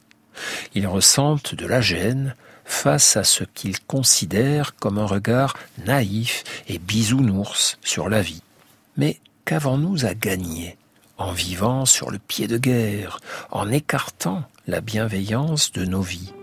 Ils 0.76 0.86
ressentent 0.86 1.56
de 1.56 1.66
la 1.66 1.80
gêne 1.80 2.36
face 2.66 3.16
à 3.16 3.24
ce 3.24 3.46
qu'ils 3.46 3.80
considèrent 3.80 4.76
comme 4.76 4.98
un 4.98 5.06
regard 5.06 5.56
naïf 5.86 6.44
et 6.68 6.78
bisounours 6.78 7.78
sur 7.86 8.10
la 8.10 8.22
vie. 8.22 8.44
Mais 8.98 9.22
qu'avons-nous 9.46 10.06
à 10.06 10.14
gagner 10.14 10.78
en 11.18 11.32
vivant 11.32 11.86
sur 11.86 12.12
le 12.12 12.20
pied 12.20 12.48
de 12.48 12.58
guerre, 12.58 13.22
en 13.50 13.72
écartant 13.72 14.44
la 14.68 14.82
bienveillance 14.82 15.72
de 15.72 15.86
nos 15.86 16.02
vies? 16.02 16.34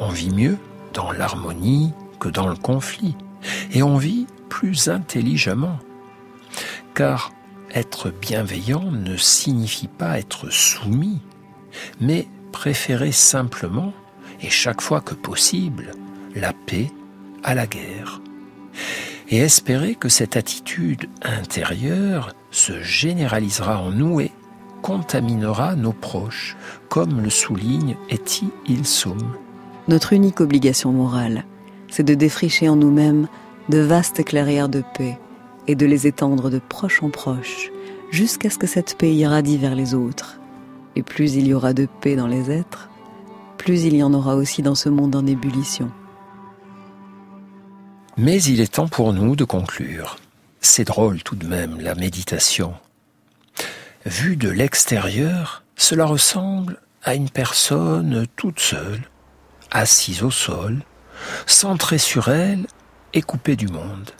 On 0.00 0.08
vit 0.08 0.30
mieux 0.30 0.58
dans 0.94 1.12
l'harmonie 1.12 1.92
que 2.18 2.28
dans 2.28 2.48
le 2.48 2.56
conflit, 2.56 3.16
et 3.72 3.82
on 3.82 3.96
vit 3.96 4.26
plus 4.48 4.88
intelligemment. 4.88 5.78
Car 6.94 7.32
être 7.72 8.10
bienveillant 8.10 8.90
ne 8.90 9.16
signifie 9.16 9.88
pas 9.88 10.18
être 10.18 10.50
soumis, 10.50 11.20
mais 12.00 12.26
préférer 12.50 13.12
simplement 13.12 13.92
et 14.42 14.50
chaque 14.50 14.80
fois 14.80 15.00
que 15.00 15.14
possible, 15.14 15.92
la 16.34 16.52
paix 16.52 16.90
à 17.44 17.54
la 17.54 17.66
guerre. 17.66 18.20
Et 19.28 19.38
espérer 19.38 19.94
que 19.94 20.08
cette 20.08 20.36
attitude 20.36 21.08
intérieure 21.22 22.32
se 22.50 22.82
généralisera 22.82 23.78
en 23.78 23.90
nous 23.90 24.20
et 24.20 24.32
contaminera 24.82 25.76
nos 25.76 25.92
proches, 25.92 26.56
comme 26.88 27.20
le 27.20 27.30
souligne 27.30 27.96
Eti 28.08 28.50
Ilsum. 28.66 29.36
Notre 29.90 30.12
unique 30.12 30.40
obligation 30.40 30.92
morale, 30.92 31.44
c'est 31.88 32.04
de 32.04 32.14
défricher 32.14 32.68
en 32.68 32.76
nous-mêmes 32.76 33.26
de 33.70 33.80
vastes 33.80 34.24
clairières 34.24 34.68
de 34.68 34.84
paix 34.96 35.18
et 35.66 35.74
de 35.74 35.84
les 35.84 36.06
étendre 36.06 36.48
de 36.48 36.60
proche 36.60 37.02
en 37.02 37.10
proche, 37.10 37.72
jusqu'à 38.12 38.50
ce 38.50 38.58
que 38.58 38.68
cette 38.68 38.96
paix 38.96 39.12
irradie 39.12 39.58
vers 39.58 39.74
les 39.74 39.94
autres. 39.94 40.38
Et 40.94 41.02
plus 41.02 41.34
il 41.34 41.48
y 41.48 41.54
aura 41.54 41.72
de 41.72 41.88
paix 42.00 42.14
dans 42.14 42.28
les 42.28 42.52
êtres, 42.52 42.88
plus 43.58 43.82
il 43.82 43.96
y 43.96 44.04
en 44.04 44.14
aura 44.14 44.36
aussi 44.36 44.62
dans 44.62 44.76
ce 44.76 44.88
monde 44.88 45.16
en 45.16 45.26
ébullition. 45.26 45.90
Mais 48.16 48.40
il 48.40 48.60
est 48.60 48.74
temps 48.74 48.86
pour 48.86 49.12
nous 49.12 49.34
de 49.34 49.42
conclure. 49.42 50.18
C'est 50.60 50.86
drôle 50.86 51.24
tout 51.24 51.34
de 51.34 51.48
même, 51.48 51.80
la 51.80 51.96
méditation. 51.96 52.74
Vu 54.06 54.36
de 54.36 54.50
l'extérieur, 54.50 55.64
cela 55.74 56.04
ressemble 56.04 56.78
à 57.02 57.16
une 57.16 57.28
personne 57.28 58.28
toute 58.36 58.60
seule, 58.60 59.00
assise 59.70 60.22
au 60.22 60.30
sol, 60.30 60.82
centrée 61.46 61.98
sur 61.98 62.28
elle 62.28 62.66
et 63.12 63.22
coupée 63.22 63.56
du 63.56 63.68
monde. 63.68 64.10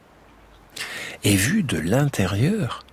Et 1.24 1.36
vu 1.36 1.62
de 1.62 1.78
l'intérieur, 1.78 2.84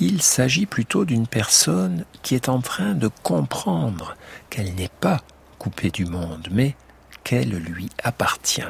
il 0.00 0.22
s'agit 0.22 0.66
plutôt 0.66 1.04
d'une 1.04 1.26
personne 1.26 2.04
qui 2.22 2.34
est 2.34 2.48
en 2.48 2.60
train 2.60 2.94
de 2.94 3.08
comprendre 3.22 4.16
qu'elle 4.50 4.74
n'est 4.74 4.90
pas 5.00 5.20
coupée 5.58 5.90
du 5.90 6.04
monde, 6.04 6.48
mais 6.50 6.76
qu'elle 7.22 7.50
lui 7.50 7.90
appartient. 8.02 8.62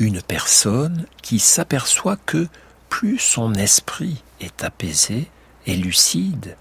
Une 0.00 0.22
personne 0.22 1.06
qui 1.22 1.38
s'aperçoit 1.38 2.16
que 2.16 2.48
plus 2.88 3.18
son 3.18 3.54
esprit 3.54 4.22
est 4.40 4.64
apaisé 4.64 5.30
et 5.66 5.76
lucide, 5.76 6.56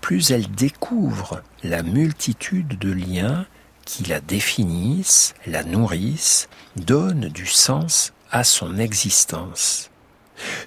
plus 0.00 0.30
elle 0.30 0.50
découvre 0.50 1.42
la 1.62 1.82
multitude 1.82 2.78
de 2.78 2.92
liens 2.92 3.46
qui 3.84 4.04
la 4.04 4.20
définissent, 4.20 5.34
la 5.46 5.64
nourrissent, 5.64 6.48
donnent 6.76 7.28
du 7.28 7.46
sens 7.46 8.12
à 8.30 8.44
son 8.44 8.78
existence. 8.78 9.90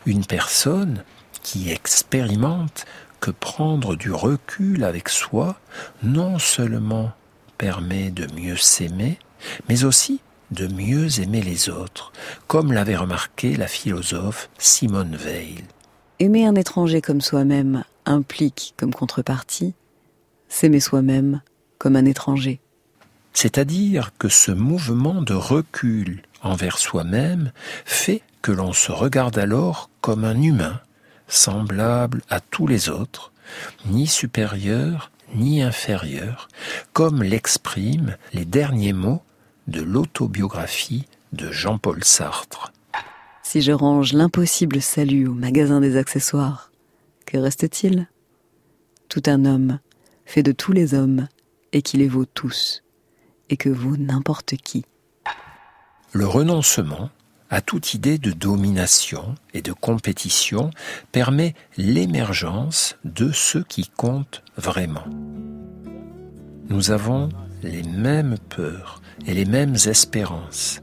Une 0.06 0.26
personne 0.26 1.04
qui 1.42 1.72
expérimente 1.72 2.86
que 3.20 3.32
prendre 3.32 3.96
du 3.96 4.12
recul 4.12 4.84
avec 4.84 5.10
soi 5.10 5.58
non 6.04 6.40
seulement 6.40 7.12
permet 7.58 8.12
de 8.12 8.28
mieux 8.34 8.58
s'aimer, 8.58 9.18
mais 9.70 9.86
aussi 9.86 10.20
de 10.52 10.68
mieux 10.68 11.20
aimer 11.20 11.42
les 11.42 11.70
autres, 11.70 12.12
comme 12.48 12.74
l'avait 12.74 12.96
remarqué 12.96 13.56
la 13.56 13.68
philosophe 13.68 14.50
Simone 14.58 15.16
Veil. 15.16 15.64
Aimer 16.20 16.46
un 16.46 16.56
étranger 16.56 17.02
comme 17.02 17.22
soi-même 17.22 17.84
implique 18.06 18.74
comme 18.78 18.94
contrepartie 18.94 19.74
s'aimer 20.50 20.80
soi-même 20.80 21.42
comme 21.80 21.96
un 21.96 22.06
étranger. 22.06 22.60
C'est-à-dire 23.34 24.12
que 24.18 24.30
ce 24.30 24.52
mouvement 24.52 25.22
de 25.22 25.34
recul 25.34 26.24
envers 26.42 26.78
soi-même 26.78 27.52
fait 27.86 28.22
que 28.42 28.52
l'on 28.52 28.74
se 28.74 28.92
regarde 28.92 29.38
alors 29.38 29.90
comme 30.02 30.24
un 30.24 30.42
humain, 30.42 30.80
semblable 31.28 32.22
à 32.30 32.40
tous 32.40 32.68
les 32.68 32.90
autres, 32.90 33.32
ni 33.86 34.08
supérieur 34.08 35.10
ni 35.36 35.62
inférieur, 35.62 36.48
comme 36.94 37.24
l'expriment 37.24 38.18
les 38.34 38.46
derniers 38.46 38.94
mots 38.94 39.24
de 39.68 39.82
l'autobiographie 39.82 41.06
de 41.32 41.52
Jean-Paul 41.52 42.04
Sartre. 42.04 42.72
Si 43.42 43.62
je 43.62 43.72
range 43.72 44.14
l'impossible 44.14 44.82
salut 44.82 45.28
au 45.28 45.34
magasin 45.34 45.82
des 45.82 45.98
accessoires, 45.98 46.72
que 47.26 47.38
reste-t-il? 47.38 48.08
Tout 49.10 49.24
un 49.26 49.46
homme, 49.46 49.80
fait 50.26 50.44
de 50.44 50.52
tous 50.52 50.72
les 50.72 50.94
hommes, 50.94 51.28
et 51.72 51.82
qui 51.82 51.98
les 51.98 52.08
vaut 52.08 52.26
tous, 52.26 52.84
et 53.50 53.58
que 53.58 53.70
vaut 53.70 53.98
n'importe 53.98 54.56
qui. 54.58 54.86
Le 56.12 56.28
renoncement 56.28 57.10
à 57.50 57.62
toute 57.62 57.94
idée 57.94 58.18
de 58.18 58.32
domination 58.32 59.36
et 59.54 59.62
de 59.62 59.74
compétition 59.74 60.72
permet 61.12 61.54
l'émergence 61.78 62.98
de 63.04 63.32
ce 63.32 63.60
qui 63.60 63.90
compte 63.90 64.42
vraiment. 64.58 65.06
Nous 66.70 66.90
avons 66.90 67.30
les 67.62 67.84
mêmes 67.84 68.38
peurs 68.50 69.02
et 69.28 69.36
les 69.36 69.46
mêmes 69.46 69.76
espérances, 69.86 70.82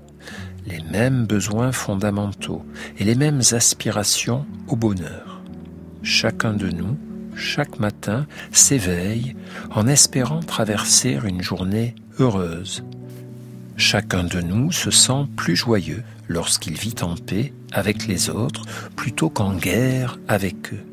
les 0.64 0.80
mêmes 0.92 1.26
besoins 1.26 1.72
fondamentaux 1.72 2.64
et 2.98 3.04
les 3.04 3.16
mêmes 3.16 3.42
aspirations 3.50 4.46
au 4.68 4.76
bonheur. 4.76 5.42
Chacun 6.02 6.52
de 6.52 6.70
nous, 6.70 6.96
chaque 7.34 7.80
matin, 7.80 8.26
s'éveille 8.52 9.34
en 9.72 9.88
espérant 9.88 10.40
traverser 10.40 11.18
une 11.24 11.42
journée 11.42 11.96
heureuse. 12.20 12.84
Chacun 13.76 14.24
de 14.24 14.40
nous 14.40 14.72
se 14.72 14.90
sent 14.90 15.26
plus 15.36 15.56
joyeux 15.56 16.02
lorsqu'il 16.28 16.74
vit 16.74 16.94
en 17.02 17.14
paix 17.14 17.52
avec 17.72 18.06
les 18.06 18.30
autres 18.30 18.64
plutôt 18.94 19.30
qu'en 19.30 19.54
guerre 19.54 20.18
avec 20.28 20.72
eux. 20.72 20.84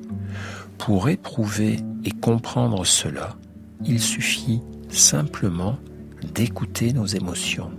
Pour 0.78 1.10
éprouver 1.10 1.78
et 2.06 2.12
comprendre 2.12 2.86
cela, 2.86 3.36
il 3.86 4.00
suffit 4.00 4.62
simplement 4.90 5.78
d'écouter 6.34 6.94
nos 6.94 7.06
émotions. 7.06 7.72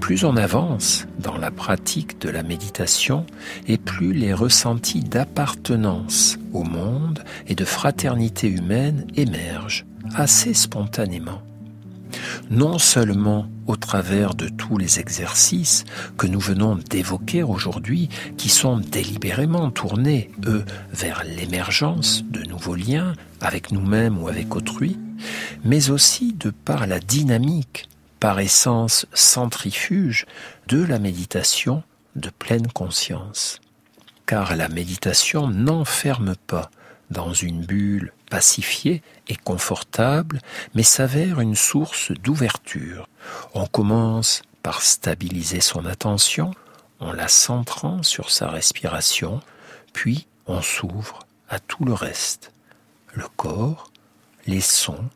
Plus 0.00 0.24
on 0.24 0.36
avance 0.36 1.06
dans 1.18 1.36
la 1.36 1.50
pratique 1.50 2.20
de 2.20 2.30
la 2.30 2.42
méditation 2.42 3.26
et 3.68 3.78
plus 3.78 4.12
les 4.12 4.32
ressentis 4.32 5.04
d'appartenance 5.04 6.38
au 6.52 6.64
monde 6.64 7.22
et 7.46 7.54
de 7.54 7.64
fraternité 7.64 8.48
humaine 8.48 9.06
émergent 9.16 9.86
assez 10.14 10.54
spontanément. 10.54 11.42
Non 12.50 12.78
seulement 12.78 13.46
au 13.68 13.76
travers 13.76 14.34
de 14.34 14.48
tous 14.48 14.78
les 14.78 14.98
exercices 14.98 15.84
que 16.18 16.26
nous 16.26 16.40
venons 16.40 16.74
d'évoquer 16.74 17.44
aujourd'hui, 17.44 18.08
qui 18.36 18.48
sont 18.48 18.78
délibérément 18.78 19.70
tournés, 19.70 20.30
eux, 20.46 20.64
vers 20.92 21.22
l'émergence 21.24 22.24
de 22.28 22.42
nouveaux 22.48 22.74
liens 22.74 23.12
avec 23.40 23.70
nous-mêmes 23.70 24.20
ou 24.20 24.26
avec 24.26 24.56
autrui, 24.56 24.98
mais 25.64 25.90
aussi 25.90 26.32
de 26.32 26.50
par 26.50 26.88
la 26.88 26.98
dynamique, 26.98 27.88
par 28.20 28.38
essence 28.38 29.06
centrifuge, 29.14 30.26
de 30.68 30.84
la 30.84 30.98
méditation 30.98 31.82
de 32.16 32.28
pleine 32.30 32.70
conscience. 32.70 33.60
Car 34.26 34.54
la 34.54 34.68
méditation 34.68 35.48
n'enferme 35.48 36.36
pas 36.46 36.70
dans 37.10 37.32
une 37.32 37.64
bulle 37.64 38.12
pacifiée 38.30 39.02
et 39.28 39.36
confortable, 39.36 40.40
mais 40.74 40.84
s'avère 40.84 41.40
une 41.40 41.56
source 41.56 42.12
d'ouverture. 42.12 43.08
On 43.54 43.66
commence 43.66 44.42
par 44.62 44.82
stabiliser 44.82 45.60
son 45.60 45.86
attention 45.86 46.54
en 47.00 47.12
la 47.12 47.28
centrant 47.28 48.02
sur 48.02 48.30
sa 48.30 48.48
respiration, 48.48 49.40
puis 49.92 50.26
on 50.46 50.60
s'ouvre 50.60 51.20
à 51.48 51.58
tout 51.58 51.84
le 51.84 51.94
reste, 51.94 52.52
le 53.14 53.26
corps, 53.36 53.90
les 54.46 54.60
sons 54.60 55.08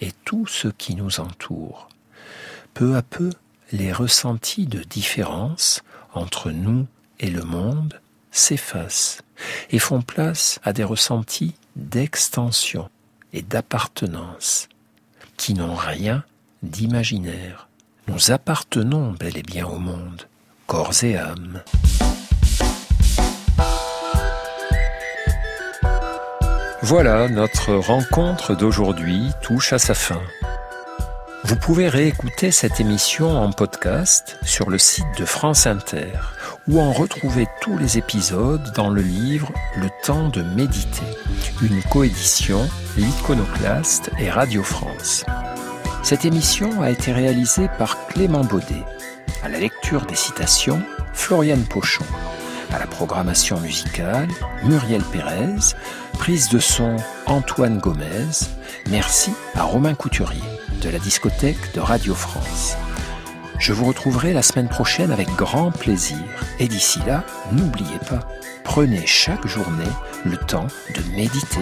et 0.00 0.10
tout 0.24 0.46
ce 0.46 0.68
qui 0.68 0.94
nous 0.94 1.20
entoure. 1.20 1.88
Peu 2.76 2.94
à 2.94 3.00
peu, 3.00 3.30
les 3.72 3.90
ressentis 3.90 4.66
de 4.66 4.82
différence 4.82 5.82
entre 6.12 6.50
nous 6.50 6.86
et 7.18 7.30
le 7.30 7.42
monde 7.42 8.02
s'effacent 8.30 9.22
et 9.70 9.78
font 9.78 10.02
place 10.02 10.60
à 10.62 10.74
des 10.74 10.84
ressentis 10.84 11.54
d'extension 11.74 12.90
et 13.32 13.40
d'appartenance 13.40 14.68
qui 15.38 15.54
n'ont 15.54 15.74
rien 15.74 16.22
d'imaginaire. 16.62 17.66
Nous 18.08 18.30
appartenons 18.30 19.12
bel 19.12 19.38
et 19.38 19.42
bien 19.42 19.66
au 19.66 19.78
monde, 19.78 20.28
corps 20.66 21.02
et 21.02 21.16
âme. 21.16 21.62
Voilà, 26.82 27.28
notre 27.28 27.72
rencontre 27.72 28.54
d'aujourd'hui 28.54 29.30
touche 29.42 29.72
à 29.72 29.78
sa 29.78 29.94
fin. 29.94 30.20
Vous 31.48 31.54
pouvez 31.54 31.88
réécouter 31.88 32.50
cette 32.50 32.80
émission 32.80 33.30
en 33.30 33.52
podcast 33.52 34.36
sur 34.42 34.68
le 34.68 34.78
site 34.78 35.06
de 35.16 35.24
France 35.24 35.68
Inter 35.68 36.10
ou 36.66 36.80
en 36.80 36.90
retrouver 36.90 37.46
tous 37.60 37.78
les 37.78 37.98
épisodes 37.98 38.72
dans 38.74 38.90
le 38.90 39.00
livre 39.00 39.52
Le 39.76 39.86
temps 40.02 40.28
de 40.28 40.42
méditer, 40.42 41.06
une 41.62 41.80
coédition 41.84 42.68
L'Iconoclaste 42.96 44.10
et 44.18 44.28
Radio 44.28 44.64
France. 44.64 45.24
Cette 46.02 46.24
émission 46.24 46.82
a 46.82 46.90
été 46.90 47.12
réalisée 47.12 47.68
par 47.78 48.08
Clément 48.08 48.42
Baudet. 48.42 48.82
À 49.44 49.48
la 49.48 49.60
lecture 49.60 50.04
des 50.06 50.16
citations, 50.16 50.82
Floriane 51.12 51.64
Pochon. 51.64 52.04
À 52.72 52.78
la 52.78 52.86
programmation 52.86 53.60
musicale, 53.60 54.28
Muriel 54.64 55.02
Pérez. 55.12 55.74
Prise 56.14 56.48
de 56.48 56.58
son, 56.58 56.96
Antoine 57.26 57.78
Gomez. 57.78 58.48
Merci 58.90 59.32
à 59.54 59.62
Romain 59.62 59.94
Couturier 59.94 60.42
de 60.82 60.90
la 60.90 60.98
discothèque 60.98 61.74
de 61.74 61.80
Radio 61.80 62.14
France. 62.14 62.76
Je 63.58 63.72
vous 63.72 63.86
retrouverai 63.86 64.32
la 64.32 64.42
semaine 64.42 64.68
prochaine 64.68 65.12
avec 65.12 65.28
grand 65.36 65.70
plaisir. 65.70 66.18
Et 66.58 66.68
d'ici 66.68 66.98
là, 67.06 67.24
n'oubliez 67.52 67.98
pas, 68.10 68.28
prenez 68.64 69.06
chaque 69.06 69.46
journée 69.46 69.84
le 70.24 70.36
temps 70.36 70.66
de 70.94 71.16
méditer. 71.16 71.60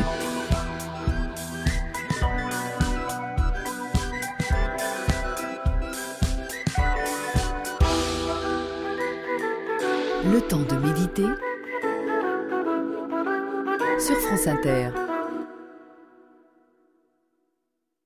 Le 10.27 10.41
temps 10.41 10.57
de 10.59 10.77
méditer 10.77 11.27
sur 13.99 14.17
France 14.17 14.47
Inter. 14.47 15.04